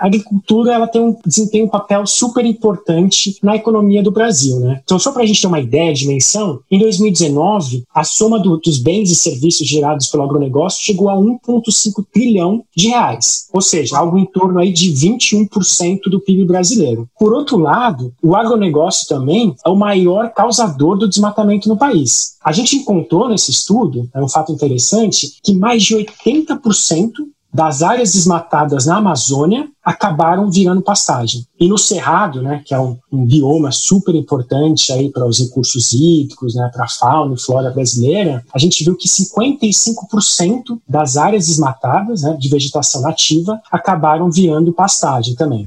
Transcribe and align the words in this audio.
a 0.00 0.06
agricultura 0.06 0.72
ela 0.72 0.86
tem 0.86 1.00
um 1.00 1.16
desempenho 1.24 1.66
um 1.66 1.68
papel 1.68 2.06
super 2.06 2.44
importante 2.44 3.36
na 3.42 3.56
economia 3.56 4.02
do 4.02 4.10
Brasil, 4.10 4.60
né? 4.60 4.80
Então, 4.84 4.98
só 4.98 5.12
para 5.12 5.22
a 5.22 5.26
gente 5.26 5.40
ter 5.40 5.46
uma 5.46 5.60
ideia, 5.60 5.92
dimensão, 5.92 6.60
em 6.70 6.78
2019, 6.78 7.84
a 7.94 8.04
soma 8.04 8.38
do, 8.38 8.56
dos 8.58 8.78
bens 8.78 9.10
e 9.10 9.14
serviços 9.14 9.66
gerados 9.66 10.06
pelo 10.06 10.22
agronegócio 10.22 10.84
chegou 10.84 11.08
a 11.10 11.14
1,5 11.14 12.04
trilhão 12.12 12.64
de 12.74 12.88
reais, 12.88 13.48
ou 13.52 13.60
seja, 13.60 13.98
algo 13.98 14.18
em 14.18 14.26
torno 14.26 14.58
aí 14.58 14.72
de 14.72 14.92
21% 14.92 16.02
do 16.10 16.20
PIB 16.20 16.44
brasileiro. 16.44 17.08
Por 17.18 17.32
outro 17.32 17.58
lado, 17.58 18.12
o 18.22 18.34
agronegócio 18.34 19.08
também 19.08 19.54
é 19.64 19.68
o 19.68 19.76
maior 19.76 20.30
causador 20.32 20.96
do 20.96 21.08
desmatamento 21.08 21.68
no 21.68 21.76
país. 21.76 22.36
A 22.44 22.52
gente 22.52 22.76
encontrou 22.76 23.28
nesse 23.28 23.50
estudo, 23.50 24.08
é 24.14 24.22
um 24.22 24.28
fato 24.28 24.52
interessante, 24.52 25.32
que 25.42 25.52
mais 25.52 25.82
de 25.82 25.96
80% 25.96 27.10
das 27.52 27.82
áreas 27.82 28.12
desmatadas 28.12 28.86
na 28.86 28.96
Amazônia 28.96 29.68
acabaram 29.82 30.50
virando 30.50 30.82
pastagem. 30.82 31.46
E 31.58 31.68
no 31.68 31.78
Cerrado, 31.78 32.42
né, 32.42 32.62
que 32.64 32.74
é 32.74 32.78
um, 32.78 32.98
um 33.10 33.24
bioma 33.24 33.72
super 33.72 34.14
importante 34.14 34.92
aí 34.92 35.10
para 35.10 35.26
os 35.26 35.38
recursos 35.38 35.92
hídricos, 35.92 36.54
né, 36.54 36.68
para 36.72 36.84
a 36.84 36.88
fauna 36.88 37.34
e 37.34 37.40
flora 37.40 37.70
brasileira, 37.70 38.44
a 38.52 38.58
gente 38.58 38.84
viu 38.84 38.96
que 38.96 39.08
55% 39.08 40.80
das 40.88 41.16
áreas 41.16 41.46
desmatadas, 41.46 42.22
né, 42.22 42.36
de 42.38 42.48
vegetação 42.48 43.00
nativa, 43.00 43.60
acabaram 43.70 44.30
virando 44.30 44.72
pastagem 44.72 45.34
também. 45.34 45.64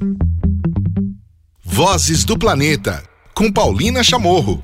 Vozes 1.64 2.24
do 2.24 2.38
Planeta, 2.38 3.02
com 3.34 3.50
Paulina 3.50 4.02
Chamorro. 4.04 4.62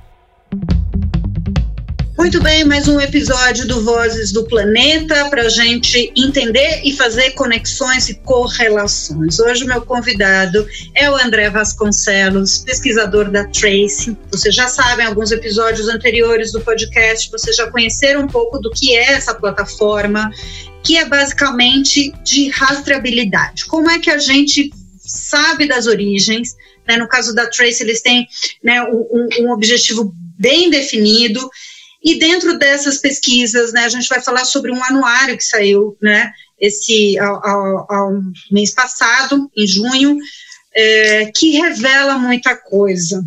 Muito 2.18 2.42
bem, 2.42 2.64
mais 2.64 2.88
um 2.88 2.98
episódio 2.98 3.68
do 3.68 3.84
Vozes 3.84 4.32
do 4.32 4.44
Planeta 4.44 5.28
para 5.28 5.42
a 5.42 5.48
gente 5.50 6.10
entender 6.16 6.80
e 6.82 6.96
fazer 6.96 7.32
conexões 7.32 8.08
e 8.08 8.14
correlações. 8.14 9.38
Hoje 9.38 9.64
o 9.64 9.66
meu 9.66 9.82
convidado 9.82 10.66
é 10.94 11.10
o 11.10 11.14
André 11.14 11.50
Vasconcelos, 11.50 12.58
pesquisador 12.58 13.30
da 13.30 13.44
Trace. 13.44 14.16
Vocês 14.30 14.54
já 14.54 14.66
sabem, 14.66 15.04
alguns 15.04 15.30
episódios 15.30 15.88
anteriores 15.88 16.52
do 16.52 16.60
podcast, 16.62 17.30
vocês 17.30 17.54
já 17.54 17.70
conheceram 17.70 18.22
um 18.22 18.28
pouco 18.28 18.58
do 18.58 18.70
que 18.70 18.96
é 18.96 19.12
essa 19.12 19.34
plataforma, 19.34 20.30
que 20.82 20.96
é 20.96 21.04
basicamente 21.04 22.12
de 22.24 22.48
rastreabilidade. 22.48 23.66
Como 23.66 23.90
é 23.90 23.98
que 23.98 24.10
a 24.10 24.18
gente 24.18 24.70
sabe 24.98 25.68
das 25.68 25.86
origens? 25.86 26.56
Né? 26.88 26.96
No 26.96 27.08
caso 27.08 27.34
da 27.34 27.46
Trace, 27.46 27.82
eles 27.82 28.00
têm 28.00 28.26
né, 28.64 28.82
um, 28.84 29.28
um 29.42 29.52
objetivo 29.52 30.14
bem 30.38 30.70
definido 30.70 31.48
e 32.06 32.20
dentro 32.20 32.56
dessas 32.56 32.98
pesquisas, 32.98 33.72
né, 33.72 33.80
a 33.80 33.88
gente 33.88 34.08
vai 34.08 34.22
falar 34.22 34.44
sobre 34.44 34.70
um 34.70 34.84
anuário 34.84 35.36
que 35.36 35.42
saiu, 35.42 35.96
né, 36.00 36.30
esse 36.56 37.18
ao, 37.18 37.44
ao, 37.44 37.92
ao 37.92 38.12
mês 38.48 38.72
passado, 38.72 39.50
em 39.56 39.66
junho, 39.66 40.16
é, 40.72 41.32
que 41.34 41.58
revela 41.58 42.16
muita 42.16 42.54
coisa, 42.54 43.24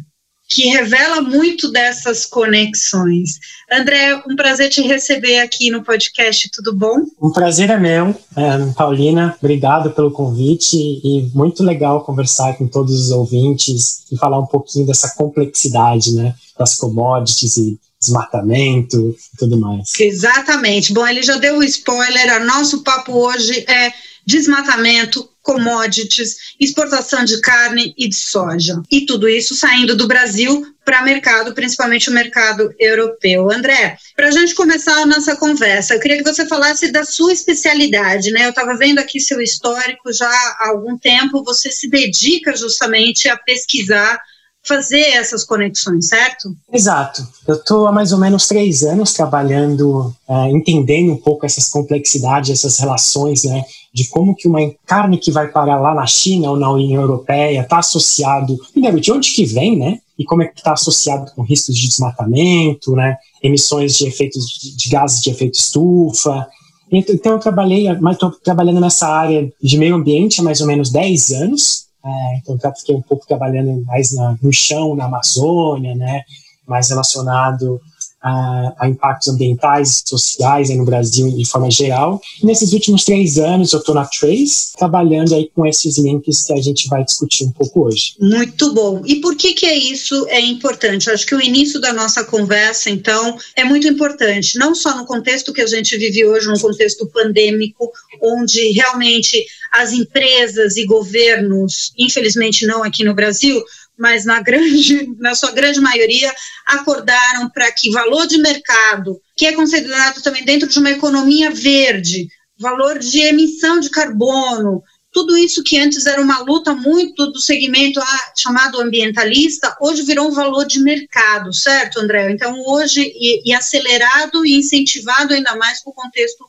que 0.48 0.70
revela 0.70 1.22
muito 1.22 1.70
dessas 1.70 2.26
conexões. 2.26 3.32
André, 3.70 4.16
um 4.26 4.34
prazer 4.38 4.70
te 4.70 4.82
receber 4.82 5.40
aqui 5.40 5.70
no 5.70 5.84
podcast, 5.84 6.50
tudo 6.50 6.74
bom? 6.74 7.04
Um 7.22 7.34
prazer 7.34 7.70
é 7.70 7.78
meu, 7.78 8.16
é, 8.38 8.74
Paulina, 8.78 9.36
obrigado 9.42 9.92
pelo 9.92 10.10
convite 10.10 10.78
e 10.78 11.30
muito 11.36 11.66
legal 11.66 12.06
conversar 12.06 12.58
com 12.58 12.66
todos 12.66 12.98
os 12.98 13.12
ouvintes 13.12 14.06
e 14.10 14.18
falar 14.18 14.40
um 14.40 14.48
pouquinho 14.48 14.86
dessa 14.88 15.14
complexidade, 15.18 16.14
né, 16.14 16.34
das 16.58 16.76
commodities 16.76 17.58
e 17.58 17.78
desmatamento 18.00 19.16
e 19.34 19.38
tudo 19.38 19.60
mais. 19.60 20.00
Exatamente. 20.00 20.94
Bom, 20.94 21.06
ele 21.08 21.22
já 21.22 21.38
deu 21.38 21.58
o 21.58 21.64
spoiler. 21.64 22.42
O 22.42 22.46
nosso 22.46 22.84
papo 22.84 23.14
hoje 23.14 23.66
é 23.68 23.92
desmatamento, 24.26 25.28
commodities, 25.42 26.36
exportação 26.60 27.26
de 27.26 27.42
carne 27.42 27.94
e 27.98 28.08
de 28.08 28.16
soja. 28.16 28.82
E 28.92 29.06
tudo 29.06 29.28
isso 29.28 29.56
saindo 29.56 29.96
do 29.96 30.08
Brasil 30.08 30.66
para 30.86 31.02
mercado, 31.02 31.54
principalmente 31.54 32.10
o 32.10 32.14
mercado 32.14 32.72
europeu. 32.80 33.52
André, 33.52 33.98
para 34.16 34.28
a 34.28 34.32
gente 34.32 34.54
começar 34.54 35.02
a 35.02 35.06
nossa 35.06 35.36
conversa, 35.36 35.96
eu 35.96 36.00
queria 36.00 36.18
que 36.18 36.24
você 36.24 36.46
falasse 36.46 36.92
da 36.92 37.04
sua 37.04 37.34
especialidade, 37.34 38.32
né? 38.32 38.46
Eu 38.46 38.52
estava 38.52 38.78
vendo 38.78 39.00
aqui 39.00 39.20
seu 39.20 39.42
histórico 39.42 40.14
já 40.14 40.30
há 40.30 40.70
algum 40.70 40.98
tempo, 40.98 41.44
você 41.44 41.72
se 41.72 41.90
dedica 41.90 42.56
justamente 42.56 43.28
a 43.28 43.38
pesquisar 43.38 44.20
fazer 44.64 45.02
essas 45.14 45.44
conexões, 45.44 46.10
certo? 46.10 46.56
Exato. 46.72 47.26
Eu 47.48 47.56
estou 47.56 47.88
há 47.88 47.92
mais 47.92 48.12
ou 48.12 48.20
menos 48.20 48.48
três 48.48 48.84
anos 48.84 49.14
trabalhando, 49.14 50.14
uh, 50.28 50.48
entendendo 50.56 51.14
um 51.14 51.18
pouco 51.18 51.46
essas 51.46 51.70
complexidades, 51.70 52.50
essas 52.52 52.78
relações, 52.78 53.44
né? 53.44 53.64
De 53.94 54.08
como 54.08 54.36
que 54.36 54.48
uma 54.48 54.60
carne 54.86 55.18
que 55.18 55.32
vai 55.32 55.48
parar 55.48 55.80
lá 55.80 55.96
na 55.96 56.06
China 56.06 56.52
ou 56.52 56.58
na 56.58 56.72
União 56.72 57.02
Europeia 57.02 57.62
está 57.62 57.80
associado, 57.80 58.58
primeiro, 58.72 59.00
de 59.00 59.12
onde 59.12 59.34
que 59.34 59.46
vem, 59.46 59.78
né? 59.78 60.00
E 60.18 60.26
como 60.26 60.44
é 60.44 60.48
que 60.48 60.60
está 60.60 60.74
associado 60.74 61.32
com 61.34 61.42
riscos 61.42 61.76
de 61.76 61.88
desmatamento, 61.88 62.94
né? 62.94 63.18
Emissões 63.42 63.98
de 63.98 64.08
efeitos 64.08 64.46
de 64.78 64.90
gases 64.90 65.22
de 65.22 65.30
efeito 65.30 65.58
estufa, 65.58 66.48
então, 66.92 67.34
eu 67.34 67.40
trabalhei, 67.40 67.88
mas 68.00 68.16
estou 68.16 68.32
trabalhando 68.32 68.80
nessa 68.80 69.08
área 69.08 69.52
de 69.62 69.78
meio 69.78 69.96
ambiente 69.96 70.42
há 70.42 70.44
mais 70.44 70.60
ou 70.60 70.68
menos 70.68 70.90
10 70.90 71.32
anos. 71.32 71.89
É, 72.04 72.38
então, 72.38 72.58
eu 72.62 72.76
fiquei 72.76 72.96
um 72.96 73.02
pouco 73.02 73.28
trabalhando 73.28 73.84
mais 73.86 74.14
na, 74.14 74.38
no 74.42 74.54
chão, 74.54 74.96
na 74.96 75.06
Amazônia, 75.06 75.96
né, 75.96 76.24
mais 76.66 76.90
relacionado 76.90 77.82
a, 78.22 78.74
a, 78.80 78.90
impactos 78.90 79.30
ambientais 79.30 80.04
e 80.06 80.10
sociais 80.10 80.70
no 80.70 80.86
Brasil 80.86 81.30
de 81.32 81.48
forma 81.48 81.72
geral. 81.72 82.22
E 82.42 82.46
nesses 82.46 82.74
últimos 82.74 83.04
três 83.04 83.38
anos 83.38 83.74
eu 83.74 83.80
estou 83.80 83.96
na 83.96 84.06
Trace, 84.06 84.74
trabalhando 84.78 85.34
aí 85.36 85.50
com 85.56 85.66
esses 85.66 85.98
links 85.98 86.44
que 86.44 86.54
a 86.54 86.62
gente 86.62 86.88
vai 86.88 87.04
discutir 87.04 87.46
um 87.46 87.52
pouco 87.52 87.86
hoje. 87.86 88.14
Muito 88.20 88.74
bom. 88.74 89.02
E 89.06 89.18
por 89.18 89.36
que 89.36 89.54
que 89.54 89.66
é 89.66 89.76
isso 89.76 90.26
é 90.30 90.40
importante? 90.40 91.08
Eu 91.08 91.14
acho 91.14 91.26
que 91.26 91.36
o 91.36 91.42
início 91.42 91.80
da 91.80 91.94
nossa 91.94 92.24
conversa, 92.24 92.90
então, 92.90 93.38
é 93.56 93.64
muito 93.64 93.88
importante, 93.88 94.58
não 94.58 94.76
só 94.76 94.96
no 94.98 95.06
contexto 95.06 95.54
que 95.54 95.62
a 95.62 95.68
gente 95.68 95.98
vive 95.98 96.26
hoje, 96.26 96.48
no 96.48 96.60
contexto 96.60 97.08
pandêmico, 97.08 97.92
onde 98.22 98.72
realmente 98.72 99.46
as 99.72 99.94
empresas 99.94 100.78
e 100.78 100.86
governos, 100.86 101.94
infelizmente 101.98 102.66
não 102.66 102.84
aqui 102.84 103.04
no 103.04 103.14
Brasil, 103.14 103.64
mas 104.00 104.26
na 104.26 104.42
grande, 104.42 105.08
na 105.20 105.36
sua 105.36 105.52
grande 105.52 105.82
maioria, 105.82 106.34
acordaram 106.66 107.50
para 107.50 107.72
que 107.72 107.92
valor 107.92 108.26
de 108.26 108.38
mercado, 108.38 109.20
que 109.36 109.46
é 109.46 109.52
considerado 109.52 110.22
também 110.22 110.46
dentro 110.46 110.68
de 110.68 110.80
uma 110.80 110.92
economia 110.92 111.52
verde, 111.52 112.28
valor 112.58 112.98
de 112.98 113.20
emissão 113.20 113.80
de 113.80 113.90
carbono, 113.90 114.82
tudo 115.12 115.36
isso 115.36 115.64
que 115.64 115.80
antes 115.80 116.06
era 116.06 116.22
uma 116.22 116.40
luta 116.40 116.74
muito 116.74 117.32
do 117.32 117.40
segmento 117.40 118.00
ah, 118.00 118.34
chamado 118.38 118.80
ambientalista, 118.80 119.76
hoje 119.82 120.04
virou 120.04 120.28
um 120.28 120.34
valor 120.34 120.66
de 120.66 120.80
mercado, 120.80 121.54
certo, 121.54 122.00
André? 122.00 122.32
Então, 122.32 122.56
hoje, 122.68 123.02
e, 123.02 123.50
e 123.50 123.54
acelerado 123.54 124.46
e 124.46 124.56
incentivado 124.56 125.34
ainda 125.34 125.56
mais 125.56 125.82
com 125.82 125.90
o 125.90 125.96
contexto 125.96 126.46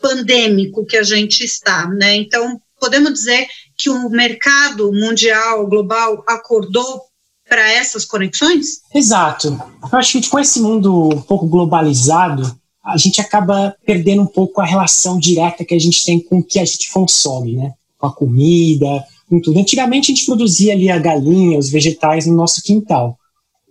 pandêmico 0.00 0.84
que 0.84 0.96
a 0.96 1.02
gente 1.02 1.44
está, 1.44 1.86
né? 1.88 2.16
Então, 2.16 2.60
podemos 2.80 3.12
dizer 3.12 3.46
que 3.80 3.90
o 3.90 4.10
mercado 4.10 4.92
mundial, 4.92 5.66
global, 5.66 6.22
acordou 6.26 7.02
para 7.48 7.72
essas 7.72 8.04
conexões? 8.04 8.80
Exato. 8.94 9.60
Eu 9.92 9.98
acho 9.98 10.20
que 10.20 10.28
com 10.28 10.38
esse 10.38 10.60
mundo 10.60 11.08
um 11.08 11.22
pouco 11.22 11.46
globalizado, 11.46 12.56
a 12.84 12.96
gente 12.96 13.20
acaba 13.20 13.74
perdendo 13.84 14.22
um 14.22 14.26
pouco 14.26 14.60
a 14.60 14.64
relação 14.64 15.18
direta 15.18 15.64
que 15.64 15.74
a 15.74 15.78
gente 15.78 16.04
tem 16.04 16.20
com 16.20 16.38
o 16.38 16.44
que 16.44 16.58
a 16.58 16.64
gente 16.64 16.92
consome, 16.92 17.56
né? 17.56 17.72
Com 17.98 18.06
a 18.06 18.12
comida, 18.12 19.04
com 19.28 19.40
tudo. 19.40 19.58
Antigamente 19.58 20.10
a 20.10 20.14
gente 20.14 20.26
produzia 20.26 20.72
ali 20.72 20.90
a 20.90 20.98
galinha, 20.98 21.58
os 21.58 21.68
vegetais 21.68 22.26
no 22.26 22.34
nosso 22.34 22.62
quintal. 22.62 23.16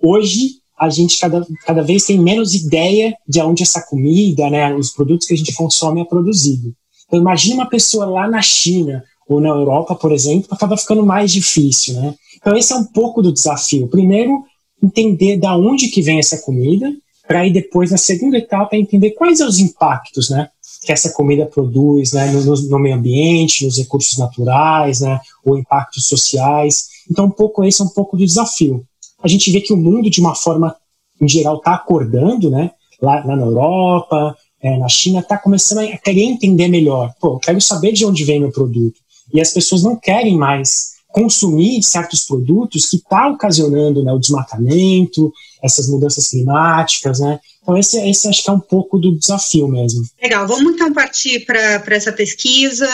Hoje 0.01 0.59
a 0.77 0.89
gente 0.89 1.19
cada, 1.19 1.45
cada 1.65 1.83
vez 1.83 2.05
tem 2.05 2.17
menos 2.17 2.53
ideia 2.55 3.13
de 3.27 3.41
onde 3.41 3.63
essa 3.63 3.81
comida, 3.81 4.49
né, 4.49 4.73
os 4.73 4.91
produtos 4.91 5.27
que 5.27 5.33
a 5.33 5.37
gente 5.37 5.53
consome 5.53 6.01
é 6.01 6.05
produzido. 6.05 6.73
Então 7.05 7.19
imagine 7.19 7.55
uma 7.55 7.69
pessoa 7.69 8.05
lá 8.05 8.27
na 8.29 8.41
China 8.41 9.03
ou 9.29 9.39
na 9.39 9.49
Europa, 9.49 9.95
por 9.95 10.11
exemplo, 10.11 10.47
acaba 10.49 10.75
ficando 10.75 11.05
mais 11.05 11.31
difícil, 11.31 11.93
né? 12.01 12.15
Então 12.35 12.57
esse 12.57 12.73
é 12.73 12.75
um 12.75 12.85
pouco 12.85 13.21
do 13.21 13.31
desafio. 13.31 13.87
Primeiro, 13.87 14.43
entender 14.81 15.37
da 15.37 15.55
onde 15.55 15.89
que 15.89 16.01
vem 16.01 16.17
essa 16.17 16.41
comida, 16.41 16.91
para 17.27 17.41
aí 17.41 17.53
depois, 17.53 17.91
na 17.91 17.97
segunda 17.97 18.39
etapa, 18.39 18.75
entender 18.75 19.11
quais 19.11 19.37
são 19.37 19.47
os 19.47 19.59
impactos, 19.59 20.31
né? 20.31 20.49
Que 20.83 20.91
essa 20.91 21.11
comida 21.11 21.45
produz, 21.45 22.11
né? 22.11 22.31
No, 22.31 22.55
no 22.55 22.79
meio 22.79 22.95
ambiente, 22.95 23.65
nos 23.65 23.77
recursos 23.77 24.17
naturais, 24.17 25.01
né? 25.01 25.19
Ou 25.45 25.59
impactos 25.59 26.07
sociais. 26.07 26.87
Então, 27.09 27.25
um 27.25 27.31
pouco 27.31 27.63
esse 27.63 27.83
é 27.83 27.85
um 27.85 27.89
pouco 27.89 28.17
do 28.17 28.25
desafio. 28.25 28.83
A 29.21 29.27
gente 29.27 29.51
vê 29.51 29.61
que 29.61 29.73
o 29.73 29.77
mundo, 29.77 30.09
de 30.09 30.19
uma 30.19 30.33
forma 30.33 30.75
em 31.21 31.27
geral, 31.27 31.57
está 31.57 31.75
acordando, 31.75 32.49
né? 32.49 32.71
Lá, 32.99 33.23
lá 33.23 33.35
na 33.35 33.45
Europa, 33.45 34.35
é, 34.59 34.75
na 34.77 34.89
China, 34.89 35.19
está 35.19 35.37
começando 35.37 35.79
a 35.79 35.97
querer 35.97 36.23
entender 36.23 36.67
melhor. 36.67 37.13
Pô, 37.19 37.33
eu 37.35 37.39
quero 37.39 37.61
saber 37.61 37.91
de 37.91 38.05
onde 38.05 38.23
vem 38.23 38.39
meu 38.39 38.51
produto. 38.51 38.99
E 39.33 39.41
as 39.41 39.51
pessoas 39.51 39.83
não 39.83 39.95
querem 39.95 40.37
mais 40.37 40.99
consumir 41.09 41.81
certos 41.81 42.25
produtos 42.25 42.87
que 42.87 42.97
está 42.97 43.27
ocasionando 43.27 44.03
né, 44.03 44.11
o 44.11 44.19
desmatamento, 44.19 45.33
essas 45.61 45.89
mudanças 45.89 46.27
climáticas, 46.27 47.19
né? 47.19 47.39
Então 47.61 47.77
esse, 47.77 47.99
esse 48.09 48.27
acho 48.27 48.43
que 48.43 48.49
é 48.49 48.53
um 48.53 48.59
pouco 48.59 48.97
do 48.97 49.17
desafio 49.17 49.67
mesmo. 49.67 50.03
Legal, 50.21 50.47
vamos 50.47 50.73
então 50.73 50.93
partir 50.93 51.45
para 51.45 51.83
essa 51.95 52.11
pesquisa 52.11 52.87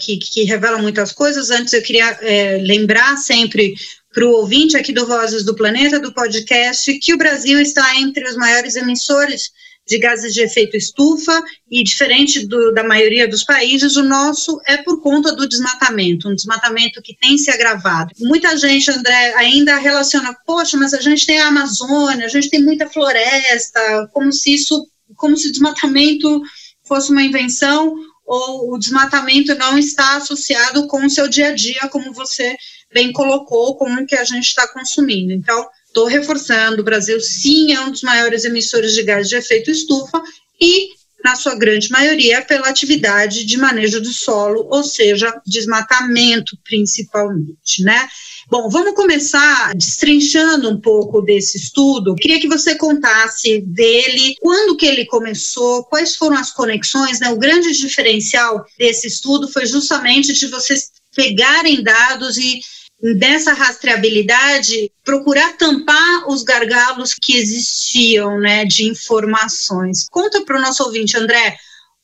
que, 0.00 0.18
que 0.18 0.44
revela 0.44 0.78
muitas 0.78 1.12
coisas. 1.12 1.50
Antes 1.50 1.72
eu 1.72 1.82
queria 1.82 2.10
é, 2.22 2.58
lembrar 2.58 3.16
sempre 3.16 3.74
para 4.12 4.26
o 4.26 4.32
ouvinte 4.32 4.76
aqui 4.76 4.92
do 4.92 5.06
Vozes 5.06 5.44
do 5.44 5.54
Planeta, 5.54 5.98
do 5.98 6.12
podcast, 6.12 6.92
que 6.98 7.14
o 7.14 7.18
Brasil 7.18 7.58
está 7.60 7.98
entre 7.98 8.26
os 8.28 8.36
maiores 8.36 8.76
emissores 8.76 9.50
de 9.86 9.98
gases 9.98 10.32
de 10.32 10.42
efeito 10.42 10.76
estufa 10.76 11.42
e 11.70 11.82
diferente 11.82 12.46
do, 12.46 12.72
da 12.72 12.84
maioria 12.84 13.28
dos 13.28 13.44
países, 13.44 13.96
o 13.96 14.02
nosso 14.02 14.60
é 14.66 14.76
por 14.76 15.00
conta 15.00 15.34
do 15.34 15.48
desmatamento, 15.48 16.28
um 16.28 16.34
desmatamento 16.34 17.02
que 17.02 17.16
tem 17.16 17.36
se 17.36 17.50
agravado. 17.50 18.12
Muita 18.20 18.56
gente, 18.56 18.90
André, 18.90 19.34
ainda 19.34 19.76
relaciona, 19.76 20.34
poxa, 20.46 20.76
mas 20.76 20.94
a 20.94 21.00
gente 21.00 21.26
tem 21.26 21.40
a 21.40 21.48
Amazônia, 21.48 22.26
a 22.26 22.30
gente 22.30 22.48
tem 22.48 22.62
muita 22.62 22.88
floresta, 22.88 24.08
como 24.12 24.32
se 24.32 24.54
isso, 24.54 24.86
como 25.16 25.36
se 25.36 25.50
desmatamento 25.50 26.42
fosse 26.84 27.10
uma 27.10 27.22
invenção 27.22 27.94
ou 28.24 28.74
o 28.74 28.78
desmatamento 28.78 29.54
não 29.56 29.76
está 29.76 30.16
associado 30.16 30.86
com 30.86 31.04
o 31.04 31.10
seu 31.10 31.28
dia 31.28 31.48
a 31.48 31.54
dia, 31.54 31.88
como 31.90 32.12
você 32.12 32.56
bem 32.92 33.12
colocou, 33.12 33.76
como 33.76 34.06
que 34.06 34.14
a 34.14 34.24
gente 34.24 34.46
está 34.46 34.66
consumindo. 34.68 35.32
Então, 35.32 35.68
Estou 35.92 36.06
reforçando, 36.06 36.80
o 36.80 36.84
Brasil 36.84 37.20
sim 37.20 37.74
é 37.74 37.80
um 37.82 37.90
dos 37.90 38.00
maiores 38.00 38.46
emissores 38.46 38.94
de 38.94 39.02
gás 39.02 39.28
de 39.28 39.36
efeito 39.36 39.70
estufa 39.70 40.22
e, 40.58 40.88
na 41.22 41.36
sua 41.36 41.54
grande 41.54 41.90
maioria, 41.90 42.40
pela 42.40 42.66
atividade 42.70 43.44
de 43.44 43.58
manejo 43.58 44.00
do 44.00 44.10
solo, 44.10 44.66
ou 44.70 44.82
seja, 44.82 45.38
desmatamento 45.46 46.56
principalmente, 46.64 47.82
né? 47.82 48.08
Bom, 48.50 48.70
vamos 48.70 48.94
começar 48.94 49.74
destrinchando 49.74 50.70
um 50.70 50.80
pouco 50.80 51.20
desse 51.20 51.58
estudo. 51.58 52.14
Queria 52.14 52.40
que 52.40 52.48
você 52.48 52.74
contasse 52.74 53.60
dele, 53.60 54.34
quando 54.40 54.78
que 54.78 54.86
ele 54.86 55.04
começou, 55.04 55.84
quais 55.84 56.16
foram 56.16 56.38
as 56.38 56.50
conexões, 56.50 57.20
né? 57.20 57.28
O 57.30 57.38
grande 57.38 57.70
diferencial 57.76 58.64
desse 58.78 59.08
estudo 59.08 59.46
foi 59.46 59.66
justamente 59.66 60.32
de 60.32 60.46
vocês 60.46 60.90
pegarem 61.14 61.82
dados 61.82 62.38
e 62.38 62.60
dessa 63.02 63.52
rastreabilidade, 63.52 64.90
procurar 65.04 65.56
tampar 65.56 66.28
os 66.28 66.42
gargalos 66.42 67.14
que 67.14 67.36
existiam, 67.36 68.38
né, 68.38 68.64
de 68.64 68.84
informações. 68.84 70.06
Conta 70.08 70.44
para 70.44 70.58
o 70.58 70.62
nosso 70.62 70.84
ouvinte, 70.84 71.16
André, 71.16 71.56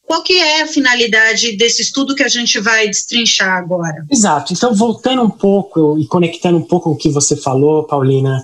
qual 0.04 0.22
que 0.22 0.38
é 0.38 0.62
a 0.62 0.66
finalidade 0.66 1.56
desse 1.56 1.82
estudo 1.82 2.14
que 2.14 2.22
a 2.22 2.28
gente 2.28 2.58
vai 2.58 2.88
destrinchar 2.88 3.58
agora? 3.58 4.04
Exato. 4.10 4.52
Então, 4.52 4.74
voltando 4.74 5.22
um 5.22 5.30
pouco 5.30 5.98
e 5.98 6.06
conectando 6.06 6.58
um 6.58 6.64
pouco 6.64 6.90
o 6.90 6.96
que 6.96 7.10
você 7.10 7.36
falou, 7.36 7.84
Paulina, 7.84 8.42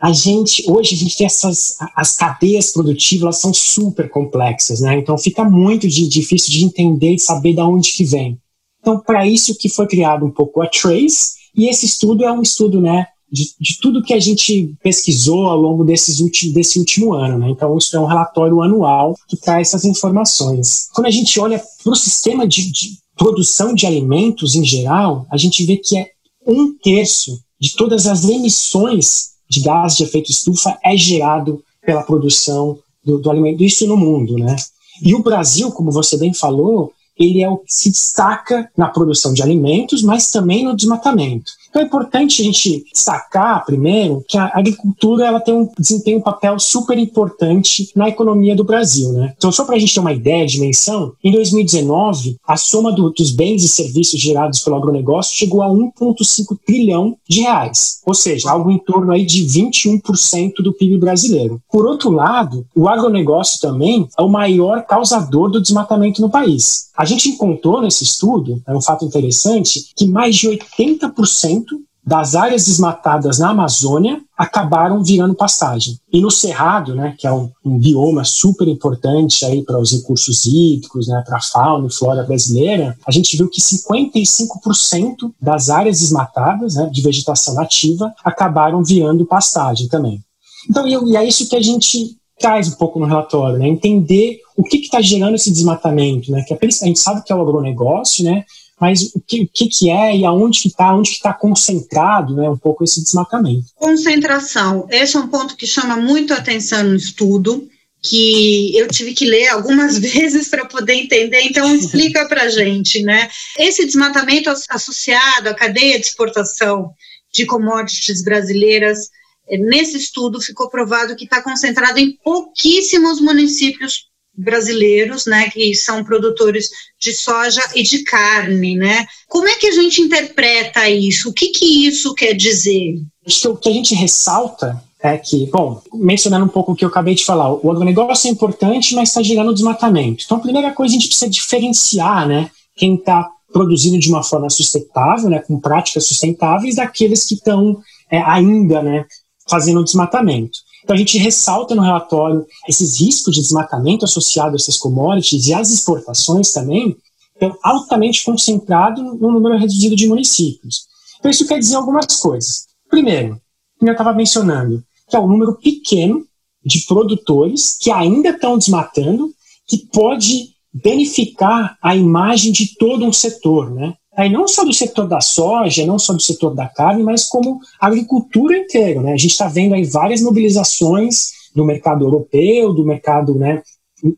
a 0.00 0.12
gente 0.12 0.64
hoje 0.66 0.94
a 0.94 0.98
gente 0.98 1.16
tem 1.16 1.26
essas 1.26 1.76
as 1.94 2.16
cadeias 2.16 2.72
produtivas 2.72 3.22
elas 3.22 3.40
são 3.40 3.52
super 3.52 4.08
complexas, 4.08 4.80
né? 4.80 4.98
Então 4.98 5.18
fica 5.18 5.44
muito 5.44 5.86
de, 5.86 6.08
difícil 6.08 6.52
de 6.52 6.64
entender 6.64 7.14
e 7.14 7.18
saber 7.18 7.52
de 7.52 7.60
onde 7.60 7.92
que 7.92 8.04
vem. 8.04 8.38
Então 8.80 8.98
para 8.98 9.26
isso 9.26 9.54
que 9.54 9.68
foi 9.68 9.86
criado 9.86 10.24
um 10.24 10.30
pouco 10.30 10.62
a 10.62 10.66
Trace, 10.66 11.39
e 11.56 11.68
esse 11.68 11.86
estudo 11.86 12.24
é 12.24 12.32
um 12.32 12.42
estudo, 12.42 12.80
né, 12.80 13.06
de, 13.30 13.44
de 13.60 13.78
tudo 13.80 14.02
que 14.02 14.12
a 14.12 14.20
gente 14.20 14.74
pesquisou 14.82 15.46
ao 15.46 15.56
longo 15.56 15.84
desses 15.84 16.20
ulti, 16.20 16.52
desse 16.52 16.78
último 16.78 17.12
ano. 17.12 17.38
Né? 17.38 17.50
Então, 17.50 17.76
isso 17.78 17.96
é 17.96 18.00
um 18.00 18.06
relatório 18.06 18.60
anual 18.60 19.14
que 19.28 19.36
traz 19.36 19.68
essas 19.68 19.84
informações. 19.84 20.88
Quando 20.92 21.06
a 21.06 21.10
gente 21.10 21.38
olha 21.38 21.62
para 21.82 21.92
o 21.92 21.96
sistema 21.96 22.46
de, 22.46 22.70
de 22.70 22.98
produção 23.16 23.74
de 23.74 23.86
alimentos 23.86 24.54
em 24.54 24.64
geral, 24.64 25.26
a 25.30 25.36
gente 25.36 25.64
vê 25.64 25.76
que 25.76 25.96
é 25.96 26.10
um 26.46 26.74
terço 26.82 27.38
de 27.60 27.74
todas 27.76 28.06
as 28.06 28.24
emissões 28.24 29.30
de 29.48 29.60
gás 29.60 29.96
de 29.96 30.04
efeito 30.04 30.30
estufa 30.30 30.78
é 30.82 30.96
gerado 30.96 31.62
pela 31.84 32.02
produção 32.02 32.78
do, 33.04 33.18
do 33.18 33.30
alimento, 33.30 33.62
isso 33.62 33.86
no 33.86 33.96
mundo, 33.96 34.36
né? 34.36 34.56
E 35.02 35.14
o 35.14 35.22
Brasil, 35.22 35.70
como 35.72 35.90
você 35.90 36.16
bem 36.16 36.32
falou, 36.32 36.92
ele 37.20 37.42
é 37.42 37.48
o 37.48 37.58
que 37.58 37.72
se 37.72 37.90
destaca 37.90 38.70
na 38.76 38.88
produção 38.88 39.34
de 39.34 39.42
alimentos, 39.42 40.02
mas 40.02 40.30
também 40.30 40.64
no 40.64 40.74
desmatamento. 40.74 41.52
Então 41.70 41.80
é 41.80 41.84
importante 41.84 42.42
a 42.42 42.44
gente 42.44 42.84
destacar, 42.92 43.64
primeiro, 43.64 44.24
que 44.28 44.36
a 44.36 44.50
agricultura 44.52 45.26
ela 45.26 45.40
tem 45.40 45.54
um, 45.54 45.68
desempenha 45.78 46.18
um 46.18 46.22
papel 46.22 46.58
super 46.58 46.98
importante 46.98 47.90
na 47.94 48.08
economia 48.08 48.56
do 48.56 48.64
Brasil. 48.64 49.12
Né? 49.12 49.32
Então, 49.36 49.52
só 49.52 49.64
para 49.64 49.76
a 49.76 49.78
gente 49.78 49.94
ter 49.94 50.00
uma 50.00 50.12
ideia 50.12 50.44
de 50.44 50.54
dimensão, 50.54 51.12
em 51.22 51.30
2019, 51.32 52.36
a 52.46 52.56
soma 52.56 52.92
do, 52.92 53.10
dos 53.10 53.30
bens 53.30 53.62
e 53.64 53.68
serviços 53.68 54.20
gerados 54.20 54.60
pelo 54.60 54.76
agronegócio 54.76 55.36
chegou 55.36 55.62
a 55.62 55.68
1,5 55.68 56.58
trilhão 56.66 57.16
de 57.28 57.40
reais, 57.40 58.00
ou 58.04 58.14
seja, 58.14 58.50
algo 58.50 58.70
em 58.70 58.78
torno 58.78 59.12
aí 59.12 59.24
de 59.24 59.44
21% 59.46 60.54
do 60.62 60.72
PIB 60.72 60.98
brasileiro. 60.98 61.62
Por 61.70 61.86
outro 61.86 62.10
lado, 62.10 62.66
o 62.74 62.88
agronegócio 62.88 63.60
também 63.60 64.08
é 64.18 64.22
o 64.22 64.28
maior 64.28 64.84
causador 64.84 65.50
do 65.50 65.60
desmatamento 65.60 66.20
no 66.20 66.28
país. 66.28 66.90
A 66.96 67.04
gente 67.06 67.30
encontrou 67.30 67.80
nesse 67.80 68.04
estudo, 68.04 68.62
é 68.66 68.76
um 68.76 68.80
fato 68.80 69.06
interessante, 69.06 69.86
que 69.96 70.06
mais 70.06 70.36
de 70.36 70.48
80% 70.48 71.59
das 72.04 72.34
áreas 72.34 72.64
desmatadas 72.64 73.38
na 73.38 73.50
Amazônia 73.50 74.20
acabaram 74.36 75.02
virando 75.02 75.34
pastagem. 75.34 75.98
E 76.12 76.20
no 76.20 76.30
Cerrado, 76.30 76.94
né, 76.94 77.14
que 77.18 77.26
é 77.26 77.32
um, 77.32 77.50
um 77.64 77.78
bioma 77.78 78.24
super 78.24 78.66
importante 78.66 79.44
aí 79.44 79.62
para 79.62 79.78
os 79.78 79.92
recursos 79.92 80.46
hídricos, 80.46 81.08
né, 81.08 81.22
para 81.26 81.36
a 81.36 81.42
fauna 81.42 81.86
e 81.86 81.92
flora 81.92 82.24
brasileira, 82.24 82.96
a 83.06 83.12
gente 83.12 83.36
viu 83.36 83.48
que 83.48 83.60
55% 83.60 85.30
das 85.40 85.68
áreas 85.68 86.00
desmatadas, 86.00 86.74
né, 86.74 86.88
de 86.90 87.02
vegetação 87.02 87.54
nativa, 87.54 88.12
acabaram 88.24 88.82
virando 88.82 89.26
pastagem 89.26 89.86
também. 89.86 90.20
Então, 90.68 90.88
e, 90.88 91.16
é 91.16 91.24
isso 91.24 91.48
que 91.48 91.56
a 91.56 91.62
gente 91.62 92.16
traz 92.38 92.68
um 92.68 92.76
pouco 92.76 92.98
no 92.98 93.04
relatório, 93.04 93.58
né, 93.58 93.68
entender 93.68 94.38
o 94.56 94.64
que 94.64 94.78
está 94.78 95.02
gerando 95.02 95.34
esse 95.34 95.52
desmatamento, 95.52 96.32
né, 96.32 96.42
que 96.42 96.54
a 96.54 96.86
gente 96.86 96.98
sabe 96.98 97.22
que 97.22 97.32
é 97.32 97.36
o 97.36 97.42
agronegócio, 97.42 98.24
né, 98.24 98.44
mas 98.80 99.02
o 99.14 99.20
que, 99.20 99.46
que, 99.46 99.90
é 99.90 100.16
e 100.16 100.24
aonde 100.24 100.62
que 100.62 100.68
está, 100.68 100.94
onde 100.94 101.10
que 101.10 101.16
está 101.16 101.34
concentrado, 101.34 102.34
né, 102.34 102.48
um 102.48 102.56
pouco 102.56 102.82
esse 102.82 103.02
desmatamento. 103.04 103.66
Concentração, 103.74 104.86
esse 104.90 105.16
é 105.16 105.20
um 105.20 105.28
ponto 105.28 105.54
que 105.54 105.66
chama 105.66 105.96
muito 105.96 106.32
atenção 106.32 106.82
no 106.84 106.96
estudo, 106.96 107.68
que 108.02 108.74
eu 108.78 108.88
tive 108.88 109.12
que 109.12 109.26
ler 109.26 109.48
algumas 109.48 109.98
vezes 110.00 110.48
para 110.48 110.64
poder 110.64 110.94
entender, 110.94 111.42
então 111.42 111.74
explica 111.74 112.26
para 112.26 112.48
gente, 112.48 113.02
né? 113.02 113.28
Esse 113.58 113.84
desmatamento 113.84 114.50
associado 114.70 115.50
à 115.50 115.54
cadeia 115.54 116.00
de 116.00 116.06
exportação 116.06 116.90
de 117.32 117.44
commodities 117.44 118.24
brasileiras, 118.24 119.10
eh, 119.48 119.58
nesse 119.58 119.98
estudo 119.98 120.40
ficou 120.40 120.70
provado 120.70 121.14
que 121.14 121.24
está 121.24 121.42
concentrado 121.42 121.98
em 121.98 122.16
pouquíssimos 122.24 123.20
municípios 123.20 124.09
brasileiros, 124.40 125.26
né, 125.26 125.48
que 125.50 125.74
são 125.74 126.02
produtores 126.02 126.68
de 126.98 127.12
soja 127.12 127.62
e 127.74 127.82
de 127.82 128.02
carne, 128.02 128.76
né? 128.76 129.06
Como 129.28 129.48
é 129.48 129.54
que 129.56 129.68
a 129.68 129.72
gente 129.72 130.00
interpreta 130.00 130.88
isso? 130.88 131.30
O 131.30 131.32
que 131.32 131.48
que 131.48 131.86
isso 131.86 132.14
quer 132.14 132.34
dizer? 132.34 133.00
Acho 133.26 133.40
que 133.40 133.48
o 133.48 133.56
que 133.56 133.68
a 133.68 133.72
gente 133.72 133.94
ressalta 133.94 134.82
é 135.02 135.16
que, 135.16 135.46
bom, 135.46 135.80
mencionando 135.94 136.44
um 136.44 136.48
pouco 136.48 136.72
o 136.72 136.74
que 136.74 136.84
eu 136.84 136.88
acabei 136.88 137.14
de 137.14 137.24
falar, 137.24 137.52
o 137.52 137.70
agronegócio 137.70 138.28
é 138.28 138.30
importante, 138.30 138.94
mas 138.94 139.08
está 139.08 139.22
gerando 139.22 139.54
desmatamento. 139.54 140.24
Então, 140.24 140.36
a 140.36 140.40
primeira 140.40 140.72
coisa 140.72 140.92
a 140.92 140.98
gente 140.98 141.08
precisa 141.08 141.30
diferenciar, 141.30 142.28
né, 142.28 142.50
quem 142.76 142.96
está 142.96 143.28
produzindo 143.52 143.98
de 143.98 144.08
uma 144.08 144.22
forma 144.22 144.48
sustentável, 144.50 145.30
né, 145.30 145.38
com 145.38 145.58
práticas 145.58 146.06
sustentáveis, 146.06 146.76
daqueles 146.76 147.24
que 147.24 147.34
estão 147.34 147.80
é, 148.10 148.20
ainda, 148.22 148.82
né, 148.82 149.06
fazendo 149.48 149.82
desmatamento. 149.82 150.58
Então 150.90 150.96
a 150.96 150.98
gente 150.98 151.18
ressalta 151.18 151.72
no 151.72 151.82
relatório 151.82 152.44
esses 152.68 153.00
riscos 153.00 153.32
de 153.32 153.40
desmatamento 153.40 154.04
associados 154.04 154.54
a 154.54 154.56
essas 154.64 154.76
commodities 154.76 155.46
e 155.46 155.54
as 155.54 155.70
exportações 155.70 156.52
também 156.52 156.96
estão 157.32 157.56
altamente 157.62 158.24
concentrados 158.24 159.00
no 159.00 159.30
número 159.30 159.56
reduzido 159.56 159.94
de 159.94 160.08
municípios. 160.08 160.88
Então 161.20 161.30
isso 161.30 161.46
quer 161.46 161.60
dizer 161.60 161.76
algumas 161.76 162.16
coisas. 162.16 162.66
Primeiro, 162.88 163.40
como 163.78 163.88
eu 163.88 163.92
estava 163.92 164.12
mencionando, 164.12 164.82
que 165.08 165.14
é 165.14 165.20
um 165.20 165.28
número 165.28 165.54
pequeno 165.58 166.26
de 166.64 166.84
produtores 166.86 167.76
que 167.80 167.92
ainda 167.92 168.30
estão 168.30 168.58
desmatando, 168.58 169.32
que 169.68 169.86
pode 169.92 170.56
danificar 170.74 171.78
a 171.80 171.94
imagem 171.94 172.50
de 172.50 172.74
todo 172.76 173.06
um 173.06 173.12
setor, 173.12 173.70
né? 173.70 173.94
Aí 174.20 174.30
não 174.30 174.46
só 174.46 174.64
do 174.64 174.72
setor 174.72 175.08
da 175.08 175.20
soja, 175.20 175.86
não 175.86 175.98
só 175.98 176.12
do 176.12 176.20
setor 176.20 176.54
da 176.54 176.68
carne, 176.68 177.02
mas 177.02 177.24
como 177.24 177.58
a 177.80 177.86
agricultura 177.86 178.56
inteira. 178.56 179.00
Né? 179.00 179.12
A 179.12 179.16
gente 179.16 179.30
está 179.30 179.48
vendo 179.48 179.74
aí 179.74 179.84
várias 179.84 180.20
mobilizações 180.20 181.30
do 181.54 181.64
mercado 181.64 182.04
europeu, 182.04 182.72
do 182.72 182.84
mercado 182.84 183.34
né, 183.34 183.62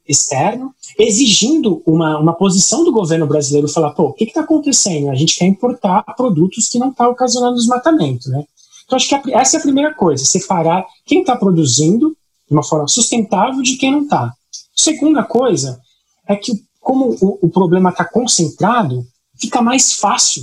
externo, 0.06 0.74
exigindo 0.98 1.82
uma, 1.86 2.18
uma 2.18 2.32
posição 2.32 2.84
do 2.84 2.92
governo 2.92 3.26
brasileiro 3.26 3.68
falar, 3.68 3.92
pô, 3.92 4.08
o 4.08 4.12
que 4.12 4.24
está 4.24 4.40
acontecendo? 4.40 5.10
A 5.10 5.14
gente 5.14 5.38
quer 5.38 5.46
importar 5.46 6.02
produtos 6.16 6.68
que 6.68 6.78
não 6.78 6.90
estão 6.90 7.06
tá 7.06 7.12
ocasionando 7.12 7.56
desmatamento. 7.56 8.28
Né? 8.28 8.44
Então, 8.84 8.96
acho 8.96 9.08
que 9.08 9.14
a, 9.14 9.40
essa 9.40 9.56
é 9.56 9.60
a 9.60 9.62
primeira 9.62 9.94
coisa, 9.94 10.24
separar 10.24 10.84
quem 11.06 11.20
está 11.20 11.36
produzindo 11.36 12.16
de 12.48 12.54
uma 12.54 12.64
forma 12.64 12.88
sustentável 12.88 13.62
de 13.62 13.76
quem 13.76 13.92
não 13.92 14.02
está. 14.02 14.32
Segunda 14.74 15.22
coisa 15.22 15.80
é 16.26 16.34
que, 16.34 16.52
como 16.80 17.16
o, 17.20 17.46
o 17.46 17.48
problema 17.48 17.90
está 17.90 18.04
concentrado, 18.04 19.06
fica 19.42 19.60
mais 19.60 19.92
fácil 19.92 20.42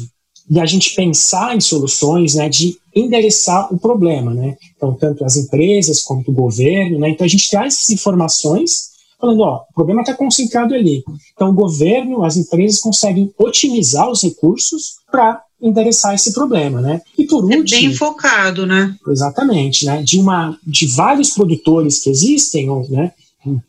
de 0.50 0.60
a 0.60 0.66
gente 0.66 0.96
pensar 0.96 1.56
em 1.56 1.62
soluções 1.62 2.36
né, 2.36 2.50
de 2.50 2.76
endereçar 2.94 3.74
o 3.74 3.78
problema. 3.78 4.34
Né? 4.34 4.58
Então, 4.76 4.94
tanto 4.94 5.24
as 5.24 5.38
empresas 5.38 6.04
quanto 6.04 6.32
o 6.32 6.34
governo. 6.34 7.00
Né? 7.00 7.10
Então, 7.10 7.26
a 7.26 7.30
gente 7.30 7.50
traz 7.50 7.76
essas 7.76 7.90
informações 7.92 8.90
falando, 9.20 9.42
ó, 9.42 9.64
o 9.70 9.74
problema 9.74 10.02
está 10.02 10.14
concentrado 10.14 10.74
ali. 10.74 11.04
Então, 11.34 11.50
o 11.50 11.54
governo, 11.54 12.24
as 12.24 12.38
empresas 12.38 12.80
conseguem 12.80 13.32
otimizar 13.38 14.10
os 14.10 14.24
recursos 14.24 14.96
para 15.12 15.42
endereçar 15.62 16.16
esse 16.16 16.34
problema, 16.34 16.80
né? 16.80 17.02
E 17.18 17.26
por 17.26 17.44
último, 17.44 17.64
é 17.64 17.82
bem 17.82 17.94
focado, 17.94 18.66
né? 18.66 18.96
Exatamente, 19.10 19.86
né? 19.86 20.02
De 20.02 20.18
uma, 20.18 20.58
de 20.66 20.88
vários 20.88 21.32
produtores 21.32 22.00
que 22.00 22.10
existem, 22.10 22.70
né? 22.90 23.12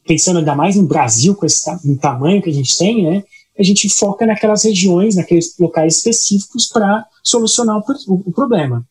Pensando 0.06 0.38
ainda 0.38 0.54
mais 0.54 0.76
no 0.76 0.84
Brasil 0.84 1.34
com 1.34 1.44
esse 1.44 1.64
tamanho 2.00 2.40
que 2.40 2.48
a 2.50 2.54
gente 2.54 2.78
tem, 2.78 3.02
né? 3.02 3.24
A 3.60 3.62
gente 3.62 3.90
foca 3.90 4.24
naquelas 4.24 4.64
regiões, 4.64 5.16
naqueles 5.16 5.54
locais 5.58 5.98
específicos 5.98 6.66
para 6.66 7.04
solucionar 7.22 7.76
o, 7.76 8.22
o, 8.26 8.32
problema. 8.32 8.82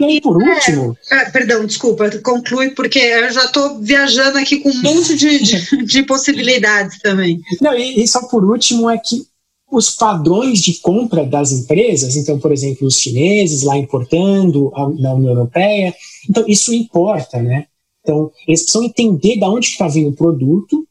E 0.00 0.04
aí, 0.04 0.20
por 0.20 0.42
é, 0.42 0.54
último. 0.54 0.96
É, 1.12 1.30
perdão, 1.30 1.66
desculpa, 1.66 2.10
conclui, 2.22 2.70
porque 2.70 2.98
eu 2.98 3.30
já 3.30 3.44
estou 3.44 3.78
viajando 3.80 4.38
aqui 4.38 4.60
com 4.60 4.70
um 4.70 4.82
monte 4.82 5.14
de, 5.14 5.42
de, 5.42 5.76
de 5.84 6.02
possibilidades 6.04 6.98
também. 7.00 7.38
Não, 7.60 7.74
e, 7.74 8.02
e, 8.02 8.08
só 8.08 8.26
por 8.26 8.42
último 8.44 8.88
é 8.88 8.96
que 8.96 9.26
os 9.70 9.90
padrões 9.90 10.62
de 10.62 10.80
compra 10.80 11.26
das 11.26 11.52
empresas, 11.52 12.16
então, 12.16 12.38
por 12.38 12.50
exemplo, 12.50 12.86
os 12.86 12.98
chineses 12.98 13.62
lá 13.62 13.76
importando 13.76 14.72
na 14.98 15.12
União 15.12 15.32
Europeia, 15.32 15.94
então 16.30 16.44
isso 16.48 16.72
importa, 16.72 17.42
né? 17.42 17.66
Então, 18.00 18.30
eles 18.48 18.62
precisam 18.62 18.84
entender 18.84 19.36
de 19.36 19.44
onde 19.44 19.66
está 19.66 19.86
vindo 19.86 20.10
o 20.10 20.16
produto 20.16 20.86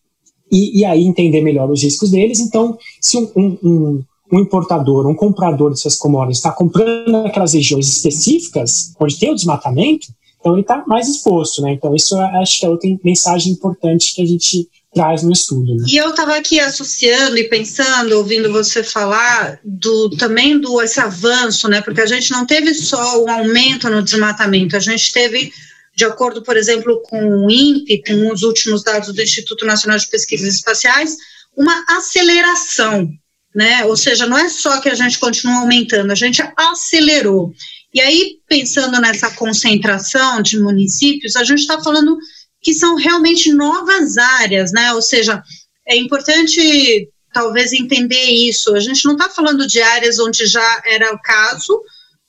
e, 0.53 0.81
e, 0.81 0.85
aí 0.85 1.03
entender 1.03 1.41
melhor 1.41 1.69
os 1.71 1.81
riscos 1.81 2.11
deles. 2.11 2.39
Então, 2.39 2.77
se 3.01 3.17
um, 3.17 3.31
um, 3.35 4.03
um 4.31 4.39
importador, 4.39 5.07
um 5.07 5.15
comprador 5.15 5.71
dessas 5.71 5.95
commodities 5.95 6.37
está 6.37 6.51
comprando 6.51 7.11
naquelas 7.11 7.53
regiões 7.53 7.87
específicas, 7.87 8.93
onde 8.99 9.17
tem 9.17 9.31
o 9.31 9.35
desmatamento, 9.35 10.07
então 10.39 10.53
ele 10.53 10.61
está 10.61 10.83
mais 10.85 11.07
exposto, 11.09 11.61
né? 11.61 11.71
Então, 11.71 11.95
isso 11.95 12.15
acho 12.17 12.59
que 12.59 12.65
é 12.65 12.69
outra 12.69 12.89
mensagem 13.03 13.51
importante 13.51 14.13
que 14.13 14.21
a 14.21 14.25
gente 14.25 14.67
traz 14.93 15.23
no 15.23 15.31
estudo. 15.31 15.75
Né? 15.75 15.85
E 15.87 15.97
eu 15.97 16.09
estava 16.09 16.35
aqui 16.35 16.59
associando 16.59 17.35
e 17.37 17.45
pensando, 17.45 18.15
ouvindo 18.17 18.51
você 18.51 18.83
falar 18.83 19.59
do 19.63 20.11
também 20.11 20.59
do 20.59 20.79
esse 20.81 20.99
avanço, 20.99 21.67
né? 21.67 21.81
Porque 21.81 22.01
a 22.01 22.05
gente 22.05 22.29
não 22.31 22.45
teve 22.45 22.75
só 22.75 23.23
um 23.23 23.29
aumento 23.29 23.89
no 23.89 24.03
desmatamento, 24.03 24.75
a 24.75 24.79
gente 24.79 25.11
teve 25.11 25.51
de 25.95 26.05
acordo, 26.05 26.41
por 26.41 26.57
exemplo, 26.57 27.01
com 27.03 27.45
o 27.45 27.51
INPE, 27.51 28.03
com 28.05 28.31
os 28.31 28.41
últimos 28.41 28.83
dados 28.83 29.13
do 29.13 29.21
Instituto 29.21 29.65
Nacional 29.65 29.97
de 29.97 30.09
Pesquisas 30.09 30.55
Espaciais, 30.55 31.15
uma 31.55 31.85
aceleração, 31.87 33.09
né? 33.53 33.85
Ou 33.85 33.95
seja, 33.95 34.25
não 34.25 34.37
é 34.37 34.49
só 34.49 34.81
que 34.81 34.89
a 34.89 34.95
gente 34.95 35.19
continua 35.19 35.61
aumentando, 35.61 36.11
a 36.11 36.15
gente 36.15 36.41
acelerou. 36.57 37.53
E 37.93 38.01
aí, 38.01 38.37
pensando 38.47 38.99
nessa 38.99 39.29
concentração 39.31 40.41
de 40.41 40.59
municípios, 40.59 41.35
a 41.35 41.43
gente 41.43 41.59
está 41.59 41.79
falando 41.81 42.17
que 42.59 42.73
são 42.73 42.95
realmente 42.95 43.53
novas 43.53 44.17
áreas, 44.17 44.71
né? 44.71 44.93
Ou 44.93 45.01
seja, 45.01 45.43
é 45.87 45.95
importante 45.95 47.07
talvez 47.31 47.73
entender 47.73 48.31
isso. 48.31 48.73
A 48.75 48.79
gente 48.79 49.05
não 49.05 49.13
está 49.13 49.29
falando 49.29 49.67
de 49.67 49.81
áreas 49.81 50.19
onde 50.19 50.45
já 50.45 50.81
era 50.85 51.13
o 51.13 51.21
caso, 51.21 51.81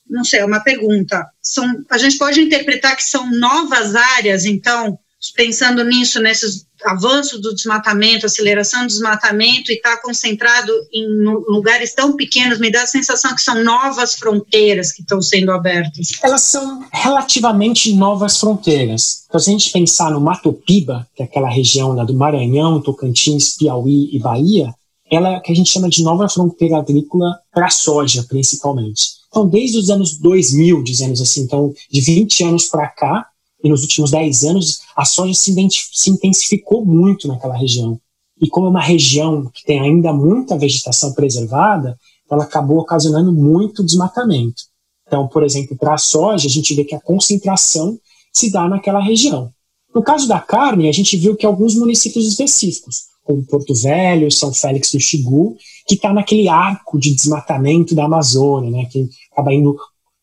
não 0.09 0.25
sei, 0.25 0.41
é 0.41 0.45
uma 0.45 0.61
pergunta. 0.61 1.27
São, 1.43 1.85
a 1.91 1.99
gente 1.99 2.19
pode 2.19 2.41
interpretar 2.41 2.97
que 2.97 3.05
são 3.05 3.31
novas 3.31 3.95
áreas, 3.95 4.45
então, 4.45 4.99
pensando 5.35 5.83
nisso, 5.85 6.21
nesses 6.21 6.67
avanços 6.85 7.41
do 7.41 7.55
desmatamento, 7.55 8.27
aceleração 8.27 8.83
do 8.83 8.89
desmatamento 8.89 9.73
e 9.73 9.77
está 9.77 9.97
concentrado 9.97 10.71
em 10.93 11.07
lugares 11.49 11.95
tão 11.95 12.15
pequenos, 12.15 12.59
me 12.59 12.71
dá 12.71 12.83
a 12.83 12.87
sensação 12.87 13.35
que 13.35 13.41
são 13.41 13.63
novas 13.65 14.15
fronteiras 14.15 14.93
que 14.93 15.01
estão 15.01 15.23
sendo 15.23 15.51
abertas. 15.51 16.11
Elas 16.23 16.43
são 16.43 16.85
relativamente 16.93 17.93
novas 17.95 18.39
fronteiras. 18.39 19.25
Então, 19.27 19.41
se 19.41 19.49
a 19.49 19.53
gente 19.53 19.73
pensar 19.73 20.11
no 20.11 20.21
Mato 20.21 20.53
Piba, 20.53 21.09
que 21.17 21.23
é 21.23 21.27
aquela 21.27 21.49
região 21.49 21.95
né, 21.95 22.05
do 22.05 22.15
Maranhão, 22.15 22.83
Tocantins, 22.83 23.57
Piauí 23.57 24.15
e 24.15 24.19
Bahia, 24.19 24.75
ela 25.11 25.37
é 25.37 25.41
que 25.41 25.53
a 25.53 25.55
gente 25.55 25.71
chama 25.71 25.89
de 25.89 26.03
nova 26.03 26.29
fronteira 26.29 26.79
agrícola 26.79 27.39
para 27.53 27.67
a 27.67 27.71
soja, 27.71 28.25
principalmente. 28.29 29.24
Então, 29.35 29.49
desde 29.49 29.79
os 29.79 29.91
anos 29.91 30.17
2000, 30.17 30.85
dizemos 30.85 31.21
assim, 31.21 31.41
então, 31.41 31.75
de 31.91 32.01
20 32.01 32.45
anos 32.45 32.69
para 32.69 32.87
cá, 32.87 33.27
e 33.65 33.69
nos 33.69 33.83
últimos 33.83 34.13
10 34.13 34.45
anos, 34.45 34.83
a 34.97 35.05
soja 35.05 35.35
se, 35.35 35.53
se 35.93 36.11
intensificou 36.11 36.87
muito 36.87 37.27
naquela 37.27 37.57
região. 37.57 37.99
E 38.41 38.49
como 38.49 38.69
é 38.69 38.71
uma 38.71 38.81
região 38.81 39.51
que 39.53 39.65
tem 39.65 39.81
ainda 39.81 40.13
muita 40.13 40.57
vegetação 40.57 41.13
preservada, 41.15 41.99
ela 42.31 42.45
acabou 42.45 42.79
ocasionando 42.79 43.33
muito 43.33 43.83
desmatamento. 43.83 44.63
Então, 45.05 45.27
por 45.27 45.43
exemplo, 45.43 45.77
para 45.77 45.95
a 45.95 45.99
soja, 45.99 46.47
a 46.47 46.51
gente 46.51 46.73
vê 46.73 46.85
que 46.85 46.95
a 46.95 47.01
concentração 47.01 47.99
se 48.33 48.53
dá 48.53 48.69
naquela 48.69 49.03
região. 49.03 49.51
No 49.93 50.01
caso 50.01 50.29
da 50.29 50.39
carne, 50.39 50.89
a 50.89 50.93
gente 50.93 51.17
viu 51.17 51.35
que 51.35 51.45
alguns 51.45 51.75
municípios 51.75 52.25
específicos, 52.29 53.07
como 53.25 53.45
Porto 53.45 53.75
Velho, 53.75 54.31
São 54.31 54.53
Félix 54.53 54.93
do 54.93 55.01
Xingu, 55.01 55.57
que 55.87 55.95
está 55.95 56.13
naquele 56.13 56.49
arco 56.49 56.99
de 56.99 57.15
desmatamento 57.15 57.95
da 57.95 58.05
Amazônia, 58.05 58.71
né, 58.71 58.87
que 58.91 59.09
acaba 59.33 59.53
indo 59.53 59.77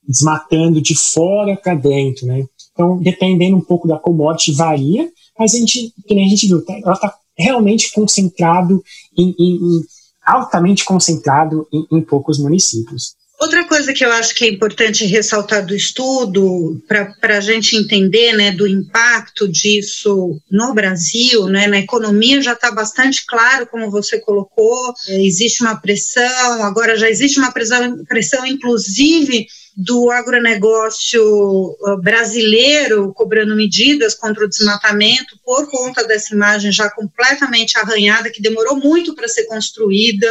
desmatando 0.08 0.82
de 0.82 0.96
fora 0.96 1.56
para 1.56 1.76
dentro, 1.76 2.26
né? 2.26 2.46
Então, 2.72 2.98
dependendo 3.00 3.58
um 3.58 3.62
pouco 3.62 3.88
da 3.88 4.00
commodity, 4.00 4.52
varia, 4.54 5.10
mas 5.38 5.54
a 5.54 5.58
gente, 5.58 5.94
que 6.08 6.16
nem 6.16 6.26
a 6.26 6.30
gente 6.30 6.48
viu, 6.48 6.64
tá, 6.66 6.74
ela 6.84 6.94
está 6.94 7.14
realmente 7.38 7.92
concentrado 7.92 8.82
em, 9.18 9.36
em, 9.38 9.56
em 9.56 9.82
altamente 10.26 10.86
concentrado 10.86 11.68
em, 11.72 11.98
em 11.98 12.02
poucos 12.02 12.40
municípios. 12.40 13.16
Outra 13.42 13.68
coisa 13.68 13.92
que 13.92 14.06
eu 14.06 14.12
acho 14.12 14.36
que 14.36 14.46
é 14.46 14.50
importante 14.50 15.04
ressaltar 15.08 15.66
do 15.66 15.74
estudo, 15.74 16.80
para 16.88 17.38
a 17.38 17.42
gente 17.42 17.76
entender 17.76 18.34
né, 18.34 18.52
do 18.52 18.68
impacto 18.68 19.48
disso 19.48 20.40
no 20.48 20.76
Brasil, 20.76 21.48
né, 21.48 21.66
na 21.66 21.80
economia 21.80 22.40
já 22.40 22.54
está 22.54 22.70
bastante 22.70 23.26
claro, 23.26 23.66
como 23.66 23.90
você 23.90 24.20
colocou, 24.20 24.94
existe 25.08 25.64
uma 25.64 25.76
pressão, 25.76 26.64
agora 26.64 26.96
já 26.96 27.10
existe 27.10 27.40
uma 27.40 27.52
pressão, 27.52 28.06
pressão 28.06 28.46
inclusive 28.46 29.48
do 29.76 30.12
agronegócio 30.12 31.76
brasileiro 32.04 33.12
cobrando 33.12 33.56
medidas 33.56 34.14
contra 34.14 34.46
o 34.46 34.50
desmatamento 34.50 35.40
por 35.44 35.68
conta 35.68 36.04
dessa 36.04 36.36
imagem 36.36 36.72
já 36.72 36.92
completamente 36.92 37.76
arranhada, 37.80 38.30
que 38.30 38.42
demorou 38.42 38.76
muito 38.76 39.16
para 39.16 39.28
ser 39.28 39.46
construída, 39.46 40.28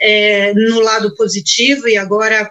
é, 0.00 0.54
no 0.54 0.80
lado 0.80 1.14
positivo 1.14 1.88
e 1.88 1.96
agora 1.96 2.50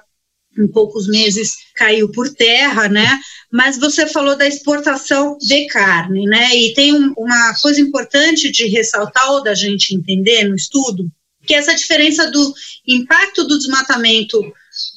em 0.57 0.67
poucos 0.67 1.07
meses 1.07 1.53
caiu 1.75 2.11
por 2.11 2.29
terra, 2.29 2.89
né? 2.89 3.19
Mas 3.51 3.77
você 3.77 4.05
falou 4.07 4.37
da 4.37 4.47
exportação 4.47 5.37
de 5.39 5.65
carne, 5.67 6.25
né? 6.25 6.55
E 6.55 6.73
tem 6.73 6.93
um, 6.93 7.13
uma 7.17 7.53
coisa 7.61 7.79
importante 7.79 8.51
de 8.51 8.67
ressaltar 8.67 9.31
ou 9.31 9.43
da 9.43 9.53
gente 9.53 9.95
entender 9.95 10.43
no 10.43 10.55
estudo, 10.55 11.09
que 11.45 11.55
é 11.55 11.57
essa 11.57 11.75
diferença 11.75 12.29
do 12.29 12.53
impacto 12.87 13.45
do 13.45 13.57
desmatamento 13.57 14.39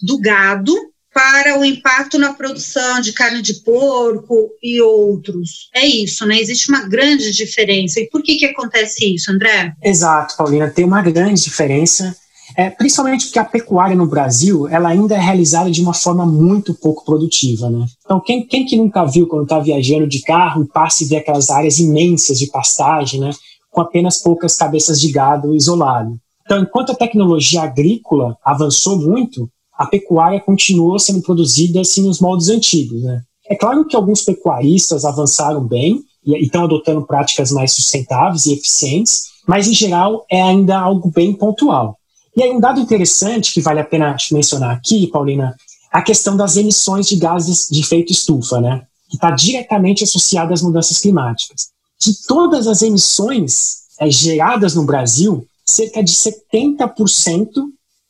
do 0.02 0.18
gado 0.18 0.74
para 1.14 1.58
o 1.58 1.64
impacto 1.64 2.18
na 2.18 2.32
produção 2.32 3.00
de 3.00 3.12
carne 3.12 3.42
de 3.42 3.54
porco 3.62 4.50
e 4.62 4.80
outros. 4.80 5.68
É 5.74 5.86
isso, 5.86 6.24
né? 6.26 6.40
Existe 6.40 6.70
uma 6.70 6.88
grande 6.88 7.30
diferença. 7.30 8.00
E 8.00 8.08
por 8.08 8.22
que 8.22 8.36
que 8.36 8.46
acontece 8.46 9.14
isso, 9.14 9.30
André? 9.30 9.74
Exato, 9.82 10.36
Paulina, 10.36 10.70
tem 10.70 10.84
uma 10.84 11.02
grande 11.02 11.42
diferença 11.42 12.16
é, 12.56 12.70
principalmente 12.70 13.26
porque 13.26 13.38
a 13.38 13.44
pecuária 13.44 13.96
no 13.96 14.06
Brasil 14.06 14.68
ela 14.68 14.88
ainda 14.88 15.14
é 15.14 15.18
realizada 15.18 15.70
de 15.70 15.80
uma 15.80 15.94
forma 15.94 16.26
muito 16.26 16.74
pouco 16.74 17.04
produtiva. 17.04 17.70
Né? 17.70 17.86
Então, 18.04 18.20
quem, 18.20 18.46
quem 18.46 18.64
que 18.64 18.76
nunca 18.76 19.04
viu 19.04 19.26
quando 19.26 19.44
está 19.44 19.58
viajando 19.58 20.06
de 20.06 20.20
carro 20.22 20.62
e 20.62 20.68
passa 20.68 21.04
e 21.04 21.06
vê 21.06 21.16
aquelas 21.16 21.50
áreas 21.50 21.78
imensas 21.78 22.38
de 22.38 22.46
pastagem, 22.48 23.20
né, 23.20 23.30
com 23.70 23.80
apenas 23.80 24.18
poucas 24.18 24.56
cabeças 24.56 25.00
de 25.00 25.10
gado 25.10 25.54
isolado? 25.54 26.16
Então, 26.44 26.60
enquanto 26.60 26.92
a 26.92 26.96
tecnologia 26.96 27.62
agrícola 27.62 28.36
avançou 28.44 28.98
muito, 28.98 29.48
a 29.74 29.86
pecuária 29.86 30.40
continuou 30.40 30.98
sendo 30.98 31.22
produzida 31.22 31.80
assim 31.80 32.06
nos 32.06 32.20
moldes 32.20 32.48
antigos. 32.48 33.02
Né? 33.02 33.22
É 33.48 33.56
claro 33.56 33.86
que 33.86 33.96
alguns 33.96 34.22
pecuaristas 34.22 35.04
avançaram 35.04 35.66
bem 35.66 36.00
e 36.24 36.36
estão 36.44 36.64
adotando 36.64 37.06
práticas 37.06 37.50
mais 37.50 37.72
sustentáveis 37.72 38.46
e 38.46 38.54
eficientes, 38.54 39.22
mas 39.46 39.66
em 39.66 39.74
geral 39.74 40.24
é 40.30 40.40
ainda 40.40 40.78
algo 40.78 41.10
bem 41.10 41.32
pontual. 41.32 41.96
E 42.36 42.42
aí, 42.42 42.50
um 42.50 42.60
dado 42.60 42.80
interessante 42.80 43.52
que 43.52 43.60
vale 43.60 43.80
a 43.80 43.84
pena 43.84 44.16
mencionar 44.30 44.74
aqui, 44.74 45.06
Paulina, 45.06 45.54
a 45.90 46.00
questão 46.00 46.36
das 46.36 46.56
emissões 46.56 47.06
de 47.06 47.16
gases 47.16 47.68
de 47.70 47.80
efeito 47.80 48.12
estufa, 48.12 48.60
né? 48.60 48.82
Que 49.10 49.16
está 49.16 49.30
diretamente 49.30 50.02
associada 50.02 50.54
às 50.54 50.62
mudanças 50.62 50.98
climáticas. 50.98 51.68
De 52.00 52.26
todas 52.26 52.66
as 52.66 52.80
emissões 52.80 53.82
é, 54.00 54.10
geradas 54.10 54.74
no 54.74 54.84
Brasil, 54.84 55.46
cerca 55.64 56.02
de 56.02 56.12
70% 56.12 57.46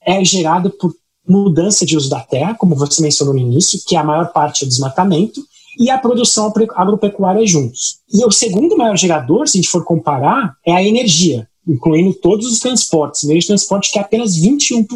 é 0.04 0.24
gerado 0.24 0.70
por 0.70 0.94
mudança 1.26 1.84
de 1.84 1.96
uso 1.96 2.08
da 2.08 2.20
terra, 2.20 2.54
como 2.54 2.76
você 2.76 3.02
mencionou 3.02 3.34
no 3.34 3.40
início, 3.40 3.80
que 3.86 3.96
é 3.96 3.98
a 3.98 4.04
maior 4.04 4.32
parte 4.32 4.64
é 4.64 4.68
desmatamento, 4.68 5.40
e 5.78 5.90
a 5.90 5.98
produção 5.98 6.52
agropecuária 6.74 7.46
juntos. 7.46 7.98
E 8.12 8.24
o 8.24 8.30
segundo 8.30 8.76
maior 8.76 8.96
gerador, 8.96 9.48
se 9.48 9.58
a 9.58 9.60
gente 9.60 9.70
for 9.70 9.84
comparar, 9.84 10.54
é 10.66 10.72
a 10.72 10.82
energia, 10.82 11.48
incluindo 11.66 12.14
todos 12.14 12.46
os 12.46 12.58
transportes, 12.58 13.24
meio 13.24 13.40
de 13.40 13.46
transporte 13.46 13.92
que 13.92 13.98
é 13.98 14.02
apenas 14.02 14.36
21%. 14.36 14.86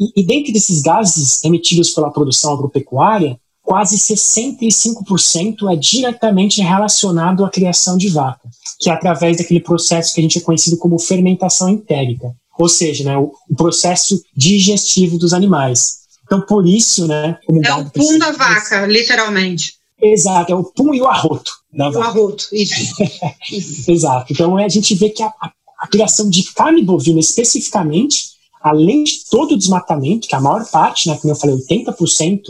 E, 0.00 0.20
e 0.20 0.26
dentre 0.26 0.52
desses 0.52 0.82
gases 0.82 1.42
emitidos 1.44 1.90
pela 1.90 2.10
produção 2.10 2.52
agropecuária, 2.52 3.38
quase 3.66 3.98
65% 3.98 5.72
é 5.72 5.76
diretamente 5.76 6.60
relacionado 6.60 7.44
à 7.44 7.50
criação 7.50 7.98
de 7.98 8.08
vaca, 8.08 8.48
que 8.78 8.88
é 8.88 8.92
através 8.92 9.38
daquele 9.38 9.60
processo 9.60 10.14
que 10.14 10.20
a 10.20 10.22
gente 10.22 10.38
é 10.38 10.40
conhecido 10.40 10.76
como 10.76 10.98
fermentação 10.98 11.68
entérica, 11.68 12.32
ou 12.58 12.68
seja, 12.68 13.04
né, 13.04 13.18
o, 13.18 13.32
o 13.50 13.56
processo 13.56 14.22
digestivo 14.36 15.18
dos 15.18 15.32
animais. 15.32 16.06
Então, 16.24 16.40
por 16.40 16.66
isso, 16.66 17.06
né, 17.06 17.38
é 17.64 17.74
o 17.74 17.90
pum 17.90 18.18
da 18.18 18.30
vaca, 18.32 18.86
literalmente. 18.86 19.74
Exato, 20.00 20.52
é 20.52 20.54
o 20.54 20.64
pum 20.64 20.94
e 20.94 21.00
o 21.00 21.06
arroto 21.06 21.50
da 21.72 21.88
vaca. 21.88 21.98
O 21.98 22.02
arroto, 22.02 22.48
isso. 22.52 22.94
isso. 23.50 23.90
Exato. 23.90 24.32
Então, 24.32 24.56
a 24.56 24.68
gente 24.68 24.94
vê 24.94 25.10
que 25.10 25.22
a, 25.22 25.26
a, 25.26 25.50
a 25.78 25.86
criação 25.86 26.28
de 26.28 26.44
carne 26.54 26.82
bovina 26.82 27.20
especificamente, 27.20 28.36
além 28.62 29.04
de 29.04 29.24
todo 29.30 29.52
o 29.52 29.58
desmatamento, 29.58 30.28
que 30.28 30.34
a 30.34 30.40
maior 30.40 30.64
parte, 30.70 31.08
né, 31.08 31.16
como 31.20 31.32
eu 31.32 31.36
falei, 31.36 31.56
80% 31.56 32.40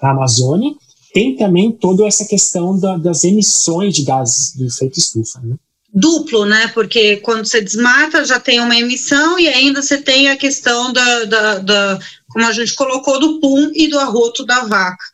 da 0.00 0.10
Amazônia, 0.10 0.74
tem 1.12 1.34
também 1.36 1.72
toda 1.72 2.06
essa 2.06 2.26
questão 2.26 2.78
da, 2.78 2.96
das 2.96 3.24
emissões 3.24 3.94
de 3.94 4.04
gases 4.04 4.54
do 4.54 4.66
efeito 4.66 4.98
estufa. 4.98 5.40
Né? 5.42 5.56
Duplo, 5.92 6.44
né? 6.44 6.68
Porque 6.68 7.16
quando 7.16 7.46
você 7.46 7.62
desmata 7.62 8.22
já 8.24 8.38
tem 8.38 8.60
uma 8.60 8.76
emissão 8.76 9.38
e 9.38 9.48
ainda 9.48 9.80
você 9.80 9.96
tem 9.96 10.28
a 10.28 10.36
questão 10.36 10.92
da, 10.92 11.24
da, 11.24 11.58
da 11.58 11.98
como 12.28 12.44
a 12.44 12.52
gente 12.52 12.74
colocou, 12.74 13.18
do 13.18 13.40
pum 13.40 13.70
e 13.74 13.88
do 13.88 13.98
arroto 13.98 14.44
da 14.44 14.64
vaca. 14.64 15.04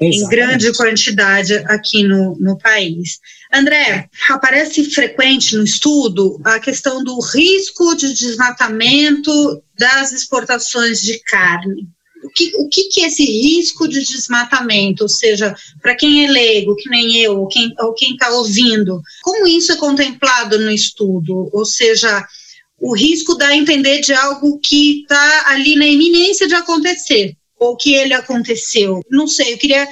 Exatamente. 0.00 0.16
Em 0.16 0.28
grande 0.28 0.72
quantidade 0.72 1.54
aqui 1.66 2.02
no, 2.02 2.36
no 2.40 2.58
país. 2.58 3.20
André, 3.52 4.08
aparece 4.28 4.90
frequente 4.90 5.56
no 5.56 5.64
estudo 5.64 6.40
a 6.44 6.58
questão 6.58 7.02
do 7.02 7.18
risco 7.20 7.94
de 7.94 8.12
desmatamento 8.12 9.62
das 9.78 10.12
exportações 10.12 11.00
de 11.00 11.18
carne 11.20 11.88
o 12.26 12.30
que, 12.30 12.52
o 12.56 12.68
que, 12.68 12.84
que 12.88 13.02
é 13.02 13.06
esse 13.06 13.24
risco 13.24 13.86
de 13.88 14.04
desmatamento, 14.04 15.04
ou 15.04 15.08
seja, 15.08 15.54
para 15.80 15.94
quem 15.94 16.24
é 16.24 16.28
leigo, 16.28 16.76
que 16.76 16.88
nem 16.88 17.16
eu, 17.18 17.38
ou 17.40 17.48
quem 17.94 18.12
está 18.12 18.30
ouvindo, 18.30 19.00
como 19.22 19.46
isso 19.46 19.72
é 19.72 19.76
contemplado 19.76 20.58
no 20.58 20.70
estudo? 20.70 21.48
Ou 21.52 21.64
seja, 21.64 22.26
o 22.80 22.94
risco 22.94 23.34
dá 23.34 23.48
a 23.48 23.56
entender 23.56 24.00
de 24.00 24.12
algo 24.12 24.58
que 24.58 25.02
está 25.02 25.44
ali 25.50 25.76
na 25.76 25.86
iminência 25.86 26.48
de 26.48 26.54
acontecer, 26.54 27.36
ou 27.58 27.76
que 27.76 27.94
ele 27.94 28.12
aconteceu. 28.12 29.00
Não 29.10 29.26
sei, 29.26 29.54
eu 29.54 29.58
queria 29.58 29.88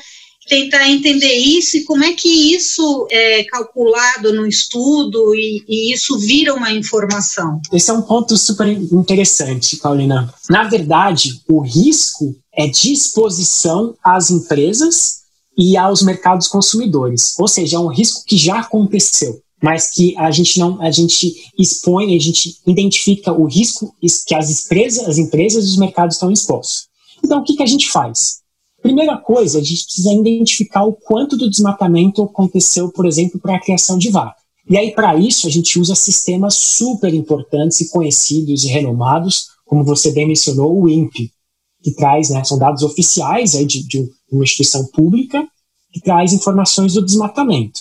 tentar 0.49 0.89
entender 0.89 1.33
isso 1.35 1.77
e 1.77 1.85
como 1.85 2.05
é 2.05 2.13
que 2.13 2.55
isso 2.55 3.07
é 3.11 3.45
calculado 3.45 4.33
no 4.33 4.47
estudo 4.47 5.35
e, 5.35 5.65
e, 5.69 5.93
isso 5.93 6.19
vira 6.19 6.55
uma 6.55 6.71
informação. 6.73 7.61
Esse 7.73 7.91
é 7.91 7.95
um 7.95 8.03
ponto 8.03 8.37
super 8.37 8.67
interessante, 8.69 9.77
Paulina. 9.77 10.33
Na 10.49 10.65
verdade, 10.65 11.41
o 11.49 11.61
risco 11.61 12.35
é 12.55 12.67
de 12.67 12.93
exposição 12.93 13.95
às 14.03 14.31
empresas 14.31 15.25
e 15.57 15.77
aos 15.77 16.03
mercados 16.03 16.49
consumidores, 16.49 17.39
ou 17.39 17.47
seja, 17.47 17.77
é 17.77 17.79
um 17.79 17.87
risco 17.87 18.25
que 18.27 18.37
já 18.37 18.61
aconteceu 18.61 19.41
mas 19.63 19.91
que 19.91 20.15
a 20.19 20.31
gente 20.31 20.59
não 20.59 20.79
a 20.83 20.91
gente 20.91 21.51
expõe, 21.59 22.15
a 22.15 22.21
gente 22.21 22.55
identifica 22.67 23.33
o 23.33 23.47
risco 23.47 23.95
que 24.27 24.35
as 24.35 24.51
empresas, 24.51 25.09
as 25.09 25.17
empresas 25.17 25.65
e 25.65 25.69
os 25.69 25.79
mercados 25.79 26.17
estão 26.17 26.31
expostos. 26.31 26.87
Então, 27.25 27.41
o 27.41 27.43
que, 27.43 27.57
que 27.57 27.63
a 27.63 27.67
gente 27.67 27.89
faz? 27.91 28.44
Primeira 28.85 29.17
coisa, 29.17 29.61
a 29.61 29.63
gente 29.63 29.83
precisa 29.83 30.13
identificar 30.13 30.85
o 30.85 30.93
quanto 30.93 31.39
do 31.39 31.49
desmatamento 31.49 32.23
aconteceu, 32.23 32.93
por 32.93 33.07
exemplo, 33.07 33.41
para 33.41 33.57
a 33.57 33.59
criação 33.59 33.97
de 33.97 34.11
vaca. 34.11 34.37
E 34.69 34.77
aí, 34.77 34.91
para 34.91 35.17
isso, 35.17 35.47
a 35.47 35.51
gente 35.51 35.79
usa 35.79 35.95
sistemas 35.95 36.53
super 36.53 37.15
importantes 37.15 37.81
e 37.81 37.89
conhecidos 37.89 38.63
e 38.63 38.69
renomados, 38.69 39.47
como 39.65 39.83
você 39.83 40.13
bem 40.13 40.29
mencionou, 40.29 40.79
o 40.79 40.87
INPE, 40.87 41.33
que 41.83 41.93
traz, 41.93 42.29
né, 42.29 42.45
são 42.45 42.59
dados 42.59 42.83
oficiais 42.83 43.55
aí 43.55 43.65
de, 43.65 43.89
de 43.89 44.07
uma 44.31 44.45
instituição 44.45 44.85
pública, 44.89 45.49
que 45.91 46.03
traz 46.03 46.35
informações 46.35 46.93
do 46.93 47.03
desmatamento. 47.03 47.81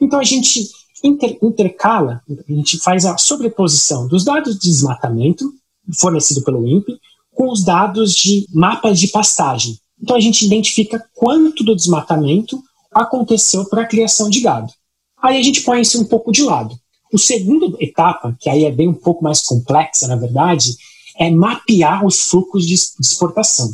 Então, 0.00 0.18
a 0.18 0.24
gente 0.24 0.68
inter, 1.04 1.38
intercala, 1.40 2.22
a 2.28 2.52
gente 2.52 2.76
faz 2.78 3.06
a 3.06 3.16
sobreposição 3.16 4.08
dos 4.08 4.24
dados 4.24 4.58
de 4.58 4.68
desmatamento, 4.68 5.48
fornecido 5.96 6.42
pelo 6.42 6.66
INPE, 6.66 6.98
com 7.30 7.52
os 7.52 7.64
dados 7.64 8.16
de 8.16 8.48
mapas 8.52 8.98
de 8.98 9.06
pastagem, 9.06 9.78
então 10.02 10.16
a 10.16 10.20
gente 10.20 10.44
identifica 10.44 11.04
quanto 11.14 11.62
do 11.62 11.76
desmatamento 11.76 12.60
aconteceu 12.92 13.64
para 13.66 13.82
a 13.82 13.86
criação 13.86 14.28
de 14.28 14.40
gado. 14.40 14.72
Aí 15.22 15.38
a 15.38 15.42
gente 15.42 15.62
põe 15.62 15.80
isso 15.80 16.00
um 16.00 16.04
pouco 16.04 16.32
de 16.32 16.42
lado. 16.42 16.74
O 17.12 17.18
segundo 17.18 17.76
etapa, 17.80 18.36
que 18.40 18.48
aí 18.48 18.64
é 18.64 18.70
bem 18.70 18.88
um 18.88 18.94
pouco 18.94 19.22
mais 19.22 19.42
complexa, 19.42 20.06
na 20.06 20.16
verdade, 20.16 20.76
é 21.18 21.30
mapear 21.30 22.06
os 22.06 22.22
fluxos 22.22 22.66
de 22.66 22.74
exportação. 22.74 23.70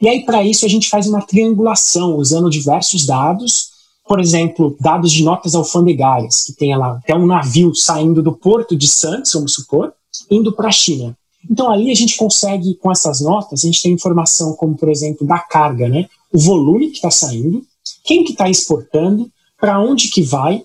E 0.00 0.08
aí, 0.08 0.24
para 0.24 0.44
isso, 0.44 0.64
a 0.64 0.68
gente 0.68 0.88
faz 0.88 1.06
uma 1.06 1.20
triangulação 1.20 2.16
usando 2.16 2.48
diversos 2.48 3.04
dados, 3.04 3.70
por 4.06 4.20
exemplo, 4.20 4.76
dados 4.80 5.12
de 5.12 5.22
notas 5.22 5.54
alfandegárias, 5.54 6.44
que 6.44 6.52
tem 6.54 6.76
lá 6.76 6.92
até 6.92 7.14
um 7.14 7.26
navio 7.26 7.74
saindo 7.74 8.22
do 8.22 8.32
porto 8.32 8.76
de 8.76 8.88
Santos, 8.88 9.32
vamos 9.34 9.52
supor, 9.52 9.92
indo 10.30 10.52
para 10.52 10.68
a 10.68 10.72
China. 10.72 11.16
Então 11.50 11.70
ali 11.70 11.90
a 11.90 11.94
gente 11.94 12.16
consegue, 12.16 12.74
com 12.76 12.90
essas 12.90 13.20
notas, 13.20 13.62
a 13.62 13.66
gente 13.66 13.82
tem 13.82 13.92
informação 13.92 14.54
como, 14.54 14.76
por 14.76 14.88
exemplo, 14.88 15.26
da 15.26 15.38
carga, 15.38 15.88
né? 15.88 16.08
O 16.32 16.38
volume 16.38 16.88
que 16.88 16.96
está 16.96 17.10
saindo, 17.10 17.62
quem 18.04 18.24
que 18.24 18.32
está 18.32 18.48
exportando, 18.48 19.30
para 19.58 19.80
onde 19.80 20.08
que 20.08 20.22
vai 20.22 20.62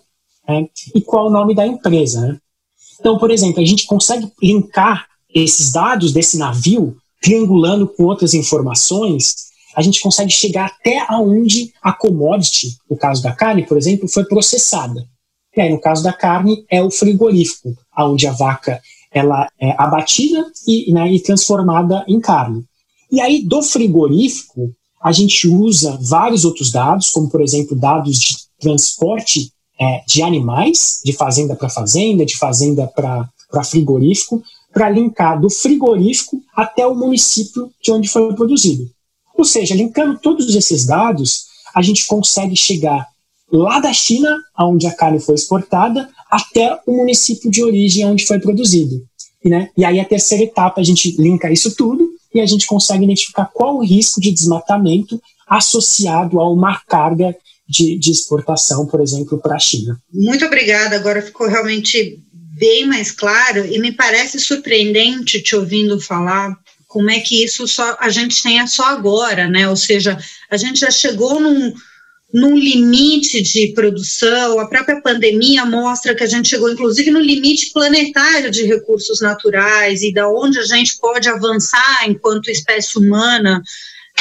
né? 0.48 0.68
e 0.94 1.02
qual 1.02 1.28
o 1.28 1.32
nome 1.32 1.56
da 1.56 1.66
empresa, 1.66 2.22
né? 2.22 2.40
Então, 3.00 3.18
por 3.18 3.32
exemplo, 3.32 3.62
a 3.62 3.66
gente 3.66 3.86
consegue 3.86 4.32
linkar 4.42 5.08
esses 5.34 5.72
dados 5.72 6.14
desse 6.14 6.38
navio, 6.38 6.96
triangulando 7.22 7.88
com 7.88 8.04
outras 8.04 8.34
informações, 8.34 9.52
a 9.76 9.82
gente 9.82 10.02
consegue 10.02 10.32
chegar 10.32 10.66
até 10.68 11.04
aonde 11.08 11.74
a 11.82 11.92
commodity, 11.92 12.78
no 12.90 12.96
caso 12.96 13.24
da 13.24 13.34
carne, 13.34 13.66
por 13.66 13.78
exemplo, 13.78 14.08
foi 14.08 14.24
processada. 14.26 15.04
E 15.56 15.62
aí, 15.62 15.72
no 15.72 15.80
caso 15.80 16.04
da 16.04 16.14
carne, 16.14 16.66
é 16.70 16.82
o 16.82 16.92
frigorífico, 16.92 17.76
aonde 17.92 18.28
a 18.28 18.32
vaca 18.32 18.82
ela 19.14 19.48
é 19.60 19.72
abatida 19.78 20.46
e, 20.68 20.92
né, 20.92 21.12
e 21.12 21.22
transformada 21.22 22.04
em 22.08 22.20
carne. 22.20 22.64
E 23.12 23.22
aí, 23.22 23.44
do 23.44 23.62
frigorífico, 23.62 24.74
a 25.02 25.12
gente 25.12 25.48
usa 25.48 26.00
vários 26.02 26.46
outros 26.46 26.72
dados, 26.72 27.10
como, 27.10 27.30
por 27.30 27.42
exemplo, 27.42 27.78
dados 27.78 28.18
de 28.18 28.38
transporte 28.60 29.52
é, 29.80 30.02
de 30.08 30.22
animais, 30.22 31.02
de 31.04 31.14
fazenda 31.14 31.56
para 31.56 31.70
fazenda, 31.70 32.26
de 32.26 32.38
fazenda 32.38 32.88
para 32.88 33.64
frigorífico, 33.64 34.42
para 34.74 34.90
linkar 34.90 35.40
do 35.40 35.50
frigorífico 35.50 36.42
até 36.56 36.88
o 36.88 36.96
município 36.96 37.70
de 37.82 37.92
onde 37.92 38.10
foi 38.10 38.34
produzido. 38.34 38.90
Ou 39.38 39.46
seja, 39.46 39.76
linkando 39.76 40.18
todos 40.20 40.56
esses 40.56 40.86
dados, 40.86 41.46
a 41.76 41.82
gente 41.82 42.06
consegue 42.06 42.56
chegar 42.56 43.08
lá 43.52 43.80
da 43.80 43.94
China, 43.94 44.40
onde 44.58 44.88
a 44.88 44.96
carne 44.96 45.20
foi 45.20 45.36
exportada, 45.36 46.10
até 46.34 46.80
o 46.88 46.98
município 46.98 47.52
de 47.52 47.64
origem 47.64 48.06
onde 48.06 48.26
foi 48.26 48.40
produzido. 48.40 49.06
Né? 49.46 49.70
E 49.78 49.86
aí 49.86 50.00
a 50.00 50.06
terceira 50.06 50.44
etapa 50.44 50.82
a 50.82 50.84
gente 50.84 51.16
linka 51.22 51.52
isso 51.52 51.76
tudo 51.76 52.10
e 52.34 52.40
a 52.40 52.46
gente 52.46 52.66
consegue 52.66 53.04
identificar 53.04 53.46
qual 53.54 53.78
o 53.78 53.86
risco 53.86 54.20
de 54.20 54.32
desmatamento 54.32 55.22
associado 55.48 56.40
a 56.40 56.50
uma 56.50 56.80
carga 56.88 57.36
de, 57.70 58.00
de 58.00 58.12
exportação, 58.12 58.88
por 58.88 59.00
exemplo, 59.00 59.38
para 59.38 59.56
a 59.56 59.60
China. 59.60 60.00
Muito 60.12 60.44
obrigada, 60.46 60.96
agora 60.96 61.22
ficou 61.22 61.48
realmente 61.48 62.20
bem 62.34 62.88
mais 62.88 63.12
claro 63.12 63.66
e 63.66 63.78
me 63.80 63.92
parece 63.92 64.40
surpreendente 64.40 65.42
te 65.42 65.56
ouvindo 65.56 66.00
falar 66.00 66.58
como 66.88 67.12
é 67.12 67.20
que 67.20 67.44
isso 67.44 67.68
só 67.68 67.96
a 68.00 68.10
gente 68.10 68.42
tem 68.42 68.66
só 68.66 68.86
agora, 68.86 69.48
né? 69.48 69.68
Ou 69.70 69.76
seja, 69.76 70.18
a 70.50 70.58
gente 70.58 70.80
já 70.80 70.90
chegou 70.90 71.40
num, 71.40 71.74
num 72.34 72.58
limite 72.58 73.44
de 73.44 73.74
produção, 73.74 74.60
a 74.60 74.68
própria 74.68 75.00
pandemia 75.00 75.66
mostra 75.66 76.16
que 76.16 76.24
a 76.24 76.28
gente 76.28 76.50
chegou, 76.50 76.72
inclusive, 76.72 77.12
no 77.12 77.20
limite 77.20 77.72
planetário 77.72 78.50
de 78.50 78.64
recursos 78.64 79.22
naturais 79.22 80.02
e 80.02 80.12
da 80.12 80.28
onde 80.28 80.58
a 80.58 80.64
gente 80.64 80.98
pode 80.98 81.30
avançar 81.30 82.10
enquanto 82.10 82.50
espécie 82.50 82.98
humana 82.98 83.62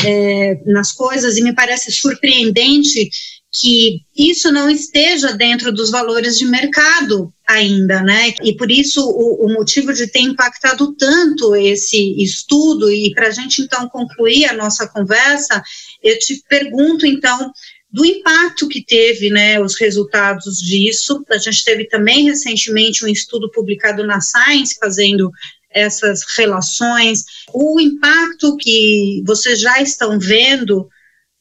é, 0.04 0.60
nas 0.66 0.92
coisas, 0.92 1.38
e 1.38 1.42
me 1.42 1.54
parece 1.54 1.90
surpreendente 1.90 3.08
que 3.50 4.00
isso 4.16 4.50
não 4.50 4.68
esteja 4.70 5.32
dentro 5.32 5.72
dos 5.72 5.90
valores 5.90 6.38
de 6.38 6.46
mercado 6.46 7.32
ainda, 7.46 8.02
né? 8.02 8.34
E 8.42 8.56
por 8.56 8.70
isso 8.70 9.02
o, 9.06 9.46
o 9.46 9.52
motivo 9.52 9.92
de 9.92 10.06
ter 10.06 10.20
impactado 10.20 10.94
tanto 10.96 11.54
esse 11.54 12.22
estudo, 12.22 12.90
e 12.90 13.12
para 13.14 13.28
a 13.28 13.30
gente 13.30 13.62
então 13.62 13.88
concluir 13.88 14.46
a 14.46 14.54
nossa 14.54 14.86
conversa, 14.86 15.62
eu 16.02 16.18
te 16.18 16.42
pergunto 16.48 17.06
então 17.06 17.52
do 17.92 18.04
impacto 18.06 18.68
que 18.68 18.82
teve, 18.82 19.28
né, 19.28 19.60
os 19.60 19.78
resultados 19.78 20.58
disso. 20.58 21.24
A 21.30 21.38
gente 21.38 21.64
teve 21.64 21.84
também 21.84 22.24
recentemente 22.24 23.04
um 23.04 23.08
estudo 23.08 23.50
publicado 23.50 24.06
na 24.06 24.20
Science 24.20 24.78
fazendo 24.80 25.30
essas 25.70 26.22
relações, 26.36 27.24
o 27.52 27.80
impacto 27.80 28.56
que 28.58 29.22
vocês 29.26 29.58
já 29.58 29.80
estão 29.80 30.18
vendo 30.18 30.86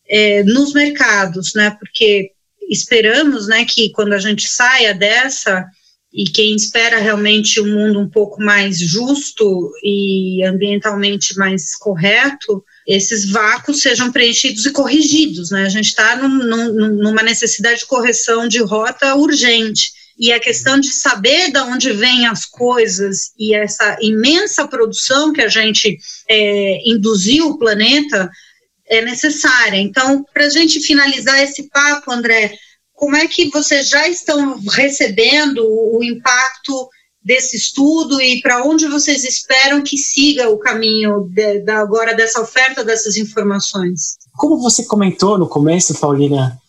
é, 0.07 0.41
nos 0.43 0.73
mercados, 0.73 1.53
né, 1.53 1.75
porque 1.79 2.31
esperamos, 2.69 3.47
né, 3.47 3.65
que 3.65 3.91
quando 3.91 4.13
a 4.13 4.19
gente 4.19 4.47
saia 4.47 4.93
dessa 4.93 5.65
e 6.13 6.26
quem 6.26 6.56
espera 6.56 7.00
realmente 7.00 7.62
um 7.62 7.74
mundo 7.74 8.00
um 8.00 8.10
pouco 8.10 8.43
mais 8.43 8.78
justo 8.78 9.71
e 9.82 10.43
ambientalmente 10.43 11.38
mais 11.38 11.76
correto, 11.76 12.63
esses 12.86 13.30
vácuos 13.30 13.82
sejam 13.82 14.12
preenchidos 14.12 14.65
e 14.65 14.71
corrigidos. 14.71 15.52
Né? 15.52 15.63
A 15.63 15.69
gente 15.69 15.88
está 15.88 16.17
num, 16.17 16.28
num, 16.28 16.88
numa 16.97 17.24
necessidade 17.24 17.80
de 17.80 17.86
correção 17.86 18.47
de 18.47 18.60
rota 18.60 19.15
urgente. 19.15 19.91
E 20.19 20.32
a 20.34 20.39
questão 20.39 20.80
de 20.80 20.91
saber 20.91 21.52
de 21.52 21.60
onde 21.60 21.93
vêm 21.93 22.28
as 22.28 22.45
coisas 22.45 23.32
e 23.39 23.56
essa 23.56 23.97
imensa 24.02 24.67
produção 24.67 25.32
que 25.32 25.41
a 25.41 25.47
gente 25.47 25.97
é, 26.30 26.82
induziu 26.86 27.47
o 27.47 27.58
planeta 27.58 28.30
é 28.86 29.02
necessária. 29.02 29.78
Então, 29.78 30.26
para 30.34 30.45
a 30.45 30.50
gente 30.50 30.82
finalizar 30.82 31.41
esse 31.41 31.69
papo, 31.69 32.12
André, 32.12 32.54
como 33.01 33.15
é 33.15 33.27
que 33.27 33.49
vocês 33.49 33.89
já 33.89 34.07
estão 34.07 34.59
recebendo 34.69 35.65
o 35.65 36.03
impacto 36.03 36.87
desse 37.23 37.57
estudo 37.57 38.21
e 38.21 38.39
para 38.41 38.63
onde 38.63 38.87
vocês 38.87 39.23
esperam 39.23 39.81
que 39.81 39.97
siga 39.97 40.51
o 40.51 40.59
caminho 40.59 41.27
de, 41.33 41.61
de 41.61 41.71
agora 41.71 42.13
dessa 42.13 42.39
oferta 42.39 42.83
dessas 42.83 43.17
informações? 43.17 44.17
Como 44.37 44.61
você 44.61 44.85
comentou 44.85 45.35
no 45.35 45.47
começo, 45.47 45.99
Paulina, 45.99 46.59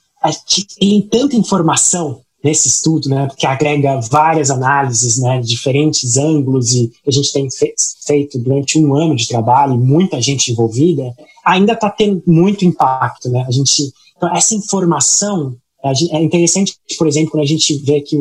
tem 0.81 1.03
tanta 1.03 1.37
informação 1.37 2.23
nesse 2.43 2.67
estudo, 2.67 3.11
né, 3.11 3.29
que 3.37 3.47
agrega 3.47 4.01
várias 4.01 4.51
análises, 4.51 5.19
né, 5.19 5.39
diferentes 5.43 6.17
ângulos 6.17 6.73
e 6.73 6.91
a 7.07 7.11
gente 7.11 7.31
tem 7.31 7.51
fe 7.51 7.75
feito 8.07 8.39
durante 8.39 8.79
um 8.79 8.95
ano 8.95 9.15
de 9.15 9.29
trabalho, 9.29 9.77
muita 9.77 10.21
gente 10.21 10.51
envolvida, 10.51 11.15
ainda 11.45 11.75
está 11.75 11.91
tendo 11.91 12.23
muito 12.27 12.65
impacto, 12.65 13.29
né? 13.29 13.45
A 13.47 13.51
gente, 13.51 13.93
então, 14.17 14.35
essa 14.35 14.55
informação 14.55 15.57
é 15.85 16.23
interessante, 16.23 16.77
por 16.97 17.07
exemplo, 17.07 17.33
quando 17.33 17.43
a 17.43 17.47
gente 17.47 17.77
vê 17.85 18.01
que 18.01 18.17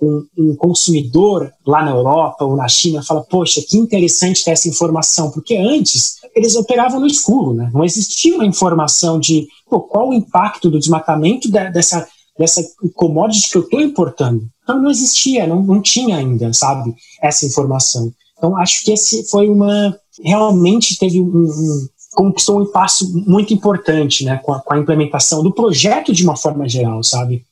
um, 0.00 0.24
um, 0.38 0.56
consumidor 0.56 1.52
lá 1.66 1.84
na 1.84 1.90
Europa 1.90 2.44
ou 2.44 2.56
na 2.56 2.68
China 2.68 3.02
fala, 3.02 3.22
poxa, 3.22 3.60
que 3.66 3.76
interessante 3.76 4.44
ter 4.44 4.52
essa 4.52 4.68
informação, 4.68 5.30
porque 5.30 5.56
antes 5.56 6.16
eles 6.34 6.56
operavam 6.56 7.00
no 7.00 7.06
escuro, 7.06 7.52
né? 7.52 7.70
não 7.72 7.84
existia 7.84 8.34
uma 8.34 8.46
informação 8.46 9.20
de 9.20 9.46
qual 9.66 10.08
o 10.08 10.14
impacto 10.14 10.70
do 10.70 10.78
desmatamento 10.78 11.50
de, 11.50 11.70
dessa, 11.70 12.06
dessa 12.38 12.62
commodity 12.94 13.50
que 13.50 13.58
eu 13.58 13.62
estou 13.62 13.80
importando. 13.80 14.42
Então 14.62 14.80
não 14.80 14.90
existia, 14.90 15.46
não, 15.46 15.62
não 15.62 15.82
tinha 15.82 16.16
ainda, 16.16 16.52
sabe, 16.52 16.94
essa 17.20 17.44
informação. 17.44 18.10
Então 18.36 18.56
acho 18.56 18.82
que 18.84 18.92
esse 18.92 19.28
foi 19.30 19.48
uma, 19.48 19.96
realmente 20.22 20.98
teve 20.98 21.20
um, 21.20 21.26
um 21.26 21.88
conquistou 22.12 22.60
um 22.60 22.70
passo 22.70 23.10
muito 23.26 23.52
importante 23.54 24.24
né, 24.24 24.38
com 24.42 24.52
a, 24.52 24.60
com 24.60 24.74
a 24.74 24.78
implementação 24.78 25.42
do 25.42 25.52
projeto 25.52 26.12
de 26.12 26.24
uma 26.24 26.36
forma 26.36 26.68
geral, 26.68 27.02
sabe? 27.02 27.44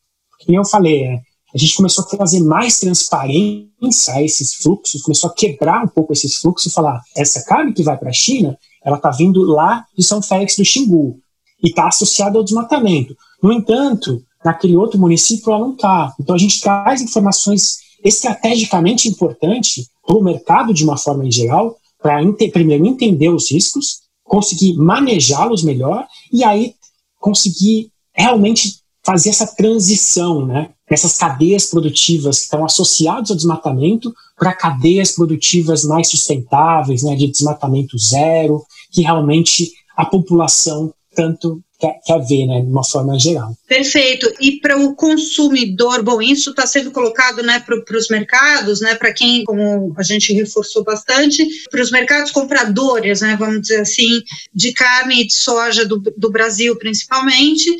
Como 0.44 0.58
eu 0.58 0.64
falei, 0.64 1.04
é, 1.04 1.20
a 1.54 1.58
gente 1.58 1.74
começou 1.74 2.04
a 2.04 2.06
trazer 2.06 2.40
mais 2.40 2.78
transparência 2.78 4.14
a 4.14 4.22
esses 4.22 4.54
fluxos, 4.54 5.02
começou 5.02 5.30
a 5.30 5.34
quebrar 5.34 5.84
um 5.84 5.88
pouco 5.88 6.12
esses 6.12 6.36
fluxos 6.36 6.70
e 6.70 6.74
falar: 6.74 7.02
essa 7.16 7.42
carne 7.44 7.72
que 7.72 7.82
vai 7.82 7.96
para 7.96 8.10
a 8.10 8.12
China, 8.12 8.56
ela 8.84 8.96
está 8.96 9.10
vindo 9.10 9.42
lá 9.42 9.84
de 9.96 10.04
São 10.04 10.22
Félix 10.22 10.56
do 10.56 10.64
Xingu 10.64 11.18
e 11.62 11.68
está 11.68 11.88
associada 11.88 12.38
ao 12.38 12.44
desmatamento. 12.44 13.16
No 13.42 13.52
entanto, 13.52 14.22
naquele 14.44 14.76
outro 14.76 14.98
município 14.98 15.52
ela 15.52 15.60
não 15.60 15.72
está. 15.72 16.14
Então 16.20 16.34
a 16.34 16.38
gente 16.38 16.60
traz 16.60 17.00
informações 17.00 17.78
estrategicamente 18.04 19.08
importantes 19.08 19.88
para 20.06 20.16
o 20.16 20.22
mercado 20.22 20.72
de 20.72 20.84
uma 20.84 20.96
forma 20.96 21.26
em 21.26 21.30
geral, 21.30 21.76
para 22.00 22.20
primeiro 22.52 22.86
entender 22.86 23.28
os 23.28 23.50
riscos, 23.50 24.00
conseguir 24.30 24.76
manejá-los 24.76 25.64
melhor 25.64 26.06
e 26.32 26.44
aí 26.44 26.74
conseguir 27.18 27.90
realmente 28.14 28.78
fazer 29.04 29.30
essa 29.30 29.56
transição, 29.56 30.46
né? 30.46 30.70
Essas 30.88 31.16
cadeias 31.16 31.66
produtivas 31.66 32.38
que 32.38 32.44
estão 32.44 32.64
associadas 32.64 33.30
ao 33.30 33.36
desmatamento 33.36 34.14
para 34.38 34.54
cadeias 34.54 35.12
produtivas 35.12 35.82
mais 35.82 36.08
sustentáveis, 36.08 37.02
né? 37.02 37.16
De 37.16 37.26
desmatamento 37.26 37.98
zero, 37.98 38.64
que 38.92 39.02
realmente 39.02 39.72
a 39.96 40.04
população 40.04 40.94
tanto 41.12 41.60
quer, 41.80 42.20
ver, 42.28 42.46
né, 42.46 42.60
de 42.60 42.70
uma 42.70 42.84
forma 42.84 43.18
geral. 43.18 43.56
Perfeito. 43.66 44.32
E 44.38 44.60
para 44.60 44.76
o 44.76 44.94
consumidor, 44.94 46.02
bom, 46.02 46.20
isso 46.20 46.50
está 46.50 46.66
sendo 46.66 46.90
colocado, 46.90 47.42
né, 47.42 47.60
para 47.60 47.96
os 47.96 48.08
mercados, 48.08 48.80
né, 48.80 48.94
para 48.94 49.12
quem, 49.12 49.44
como 49.44 49.94
a 49.96 50.02
gente 50.02 50.32
reforçou 50.32 50.84
bastante, 50.84 51.46
para 51.70 51.82
os 51.82 51.90
mercados 51.90 52.30
compradores, 52.30 53.22
né, 53.22 53.36
vamos 53.38 53.62
dizer 53.62 53.80
assim, 53.80 54.22
de 54.54 54.72
carne 54.72 55.22
e 55.22 55.26
de 55.26 55.34
soja 55.34 55.86
do, 55.86 55.98
do 56.16 56.30
Brasil, 56.30 56.76
principalmente, 56.76 57.74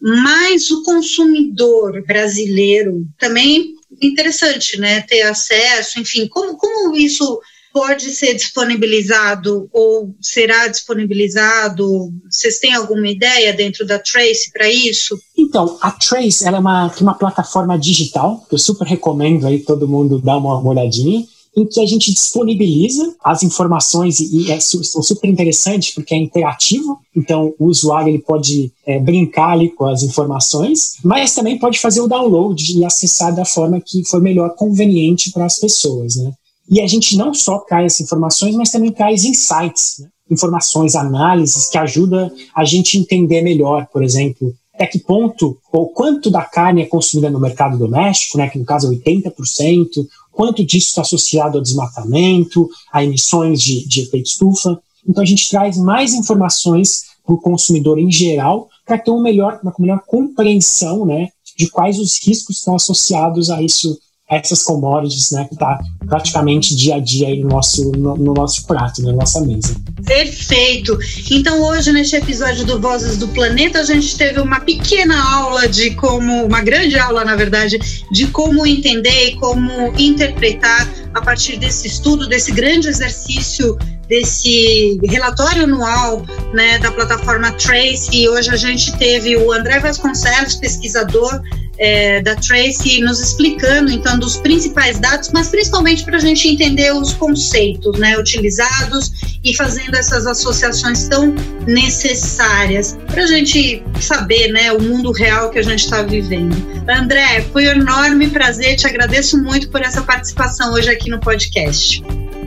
mas 0.00 0.70
o 0.70 0.82
consumidor 0.82 2.04
brasileiro 2.06 3.06
também 3.18 3.74
interessante, 4.02 4.78
né, 4.78 5.00
ter 5.00 5.22
acesso, 5.22 5.98
enfim, 5.98 6.28
como, 6.28 6.56
como 6.58 6.94
isso 6.94 7.40
pode 7.76 8.10
ser 8.12 8.32
disponibilizado 8.32 9.68
ou 9.70 10.14
será 10.18 10.66
disponibilizado? 10.66 12.10
Vocês 12.30 12.58
têm 12.58 12.72
alguma 12.72 13.06
ideia 13.06 13.52
dentro 13.52 13.86
da 13.86 13.98
Trace 13.98 14.50
para 14.50 14.66
isso? 14.66 15.20
Então, 15.36 15.76
a 15.82 15.90
Trace 15.90 16.46
ela 16.46 16.56
é 16.56 16.60
uma, 16.60 16.90
uma 16.98 17.12
plataforma 17.12 17.78
digital 17.78 18.42
que 18.48 18.54
eu 18.54 18.58
super 18.58 18.86
recomendo 18.86 19.46
aí 19.46 19.58
todo 19.58 19.86
mundo 19.86 20.18
dar 20.18 20.38
uma, 20.38 20.58
olhadinha 20.66 21.22
em 21.54 21.66
que 21.66 21.78
a 21.78 21.84
gente 21.84 22.14
disponibiliza 22.14 23.14
as 23.22 23.42
informações 23.42 24.20
e, 24.20 24.50
é 24.50 24.58
super 24.58 25.28
interessante 25.28 25.92
porque 25.94 26.14
é 26.14 26.18
interativo, 26.18 26.98
então 27.14 27.52
o 27.58 27.66
usuário 27.66 28.08
ele 28.08 28.22
pode 28.22 28.72
é, 28.86 28.98
brincar 28.98 29.50
ali 29.50 29.68
com 29.68 29.84
as 29.84 30.02
informações, 30.02 30.96
mas 31.04 31.34
também 31.34 31.58
pode 31.58 31.78
fazer 31.78 32.00
o 32.00 32.08
download 32.08 32.78
e 32.78 32.86
acessar 32.86 33.34
da 33.34 33.44
forma 33.44 33.82
que 33.84 34.02
for 34.06 34.20
melhor 34.20 34.54
conveniente 34.54 35.30
para 35.30 35.44
as 35.44 35.58
pessoas, 35.58 36.16
né? 36.16 36.32
E 36.68 36.80
a 36.80 36.86
gente 36.86 37.16
não 37.16 37.32
só 37.32 37.58
traz 37.58 38.00
informações, 38.00 38.54
mas 38.54 38.70
também 38.70 38.92
traz 38.92 39.24
insights, 39.24 39.98
né? 40.00 40.08
informações, 40.30 40.96
análises 40.96 41.68
que 41.68 41.78
ajudam 41.78 42.30
a 42.54 42.64
gente 42.64 42.98
entender 42.98 43.42
melhor, 43.42 43.86
por 43.92 44.02
exemplo, 44.02 44.52
até 44.74 44.86
que 44.86 44.98
ponto 44.98 45.56
ou 45.72 45.88
quanto 45.88 46.30
da 46.30 46.42
carne 46.42 46.82
é 46.82 46.86
consumida 46.86 47.30
no 47.30 47.40
mercado 47.40 47.78
doméstico, 47.78 48.36
né, 48.36 48.48
que 48.48 48.58
no 48.58 48.64
caso 48.64 48.92
é 48.92 48.96
80%, 48.96 50.06
quanto 50.32 50.64
disso 50.64 50.88
está 50.88 51.00
associado 51.00 51.56
ao 51.56 51.62
desmatamento, 51.62 52.68
a 52.92 53.02
emissões 53.02 53.60
de, 53.60 53.86
de 53.88 54.02
efeito 54.02 54.26
estufa. 54.26 54.78
Então 55.08 55.22
a 55.22 55.26
gente 55.26 55.48
traz 55.48 55.78
mais 55.78 56.12
informações 56.12 57.04
para 57.24 57.34
o 57.34 57.40
consumidor 57.40 57.98
em 57.98 58.10
geral 58.10 58.68
para 58.84 58.98
ter 58.98 59.10
uma 59.10 59.22
melhor, 59.22 59.58
uma 59.62 59.74
melhor 59.78 60.02
compreensão 60.06 61.06
né, 61.06 61.30
de 61.56 61.70
quais 61.70 61.98
os 61.98 62.22
riscos 62.22 62.58
estão 62.58 62.74
associados 62.74 63.50
a 63.50 63.62
isso 63.62 63.98
essas 64.28 64.62
commodities, 64.62 65.30
né, 65.30 65.44
que 65.44 65.54
está 65.54 65.78
praticamente 66.08 66.74
dia 66.74 66.96
a 66.96 67.00
dia 67.00 67.28
aí 67.28 67.40
no 67.40 67.48
nosso, 67.48 67.92
no, 67.92 68.16
no, 68.16 68.34
nosso 68.34 68.66
prato, 68.66 69.02
na 69.02 69.12
nossa 69.12 69.40
mesa. 69.40 69.76
Perfeito. 70.04 70.98
Então 71.30 71.62
hoje 71.62 71.92
neste 71.92 72.16
episódio 72.16 72.64
do 72.64 72.80
Vozes 72.80 73.16
do 73.18 73.28
Planeta 73.28 73.80
a 73.80 73.84
gente 73.84 74.16
teve 74.16 74.40
uma 74.40 74.60
pequena 74.60 75.16
aula 75.36 75.68
de 75.68 75.92
como, 75.92 76.44
uma 76.44 76.60
grande 76.60 76.98
aula 76.98 77.24
na 77.24 77.36
verdade, 77.36 77.78
de 78.10 78.26
como 78.28 78.66
entender 78.66 79.30
e 79.30 79.36
como 79.36 79.92
interpretar 79.96 80.88
a 81.14 81.20
partir 81.20 81.56
desse 81.56 81.86
estudo, 81.86 82.28
desse 82.28 82.50
grande 82.52 82.88
exercício 82.88 83.76
desse 84.08 85.00
relatório 85.04 85.64
anual 85.64 86.24
né, 86.52 86.78
da 86.78 86.92
plataforma 86.92 87.50
Trace 87.52 88.08
e 88.12 88.28
hoje 88.28 88.50
a 88.50 88.56
gente 88.56 88.96
teve 88.98 89.36
o 89.36 89.52
André 89.52 89.80
Vasconcelos, 89.80 90.54
pesquisador 90.54 91.42
é, 91.78 92.20
da 92.20 92.34
Tracy 92.36 93.00
nos 93.00 93.20
explicando 93.20 93.90
então 93.90 94.18
dos 94.18 94.36
principais 94.36 94.98
dados, 94.98 95.30
mas 95.32 95.48
principalmente 95.48 96.04
para 96.04 96.16
a 96.16 96.20
gente 96.20 96.48
entender 96.48 96.92
os 96.92 97.12
conceitos 97.12 97.98
né, 97.98 98.16
utilizados 98.18 99.12
e 99.44 99.54
fazendo 99.54 99.94
essas 99.94 100.26
associações 100.26 101.08
tão 101.08 101.34
necessárias 101.66 102.96
para 103.06 103.22
a 103.22 103.26
gente 103.26 103.82
saber 104.00 104.52
né, 104.52 104.72
o 104.72 104.80
mundo 104.80 105.12
real 105.12 105.50
que 105.50 105.58
a 105.58 105.62
gente 105.62 105.84
está 105.84 106.02
vivendo. 106.02 106.56
André, 106.88 107.44
foi 107.52 107.68
um 107.68 107.72
enorme 107.72 108.28
prazer, 108.28 108.76
te 108.76 108.86
agradeço 108.86 109.42
muito 109.42 109.68
por 109.70 109.82
essa 109.82 110.02
participação 110.02 110.72
hoje 110.72 110.88
aqui 110.88 111.10
no 111.10 111.18
podcast. 111.20 112.02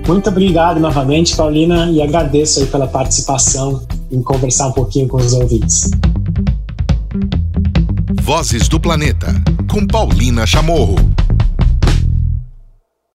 Muito 0.08 0.30
obrigado 0.30 0.80
novamente, 0.80 1.36
Paulina, 1.36 1.90
e 1.92 2.02
agradeço 2.02 2.60
aí 2.60 2.66
pela 2.66 2.88
participação 2.88 3.86
em 4.12 4.24
conversar 4.24 4.68
um 4.68 4.72
pouquinho 4.72 5.08
com 5.08 5.18
os 5.18 5.34
ouvintes. 5.34 5.92
Vozes 8.30 8.68
do 8.68 8.80
Planeta, 8.80 9.34
com 9.68 9.88
Paulina 9.88 10.46
Chamorro. 10.46 11.19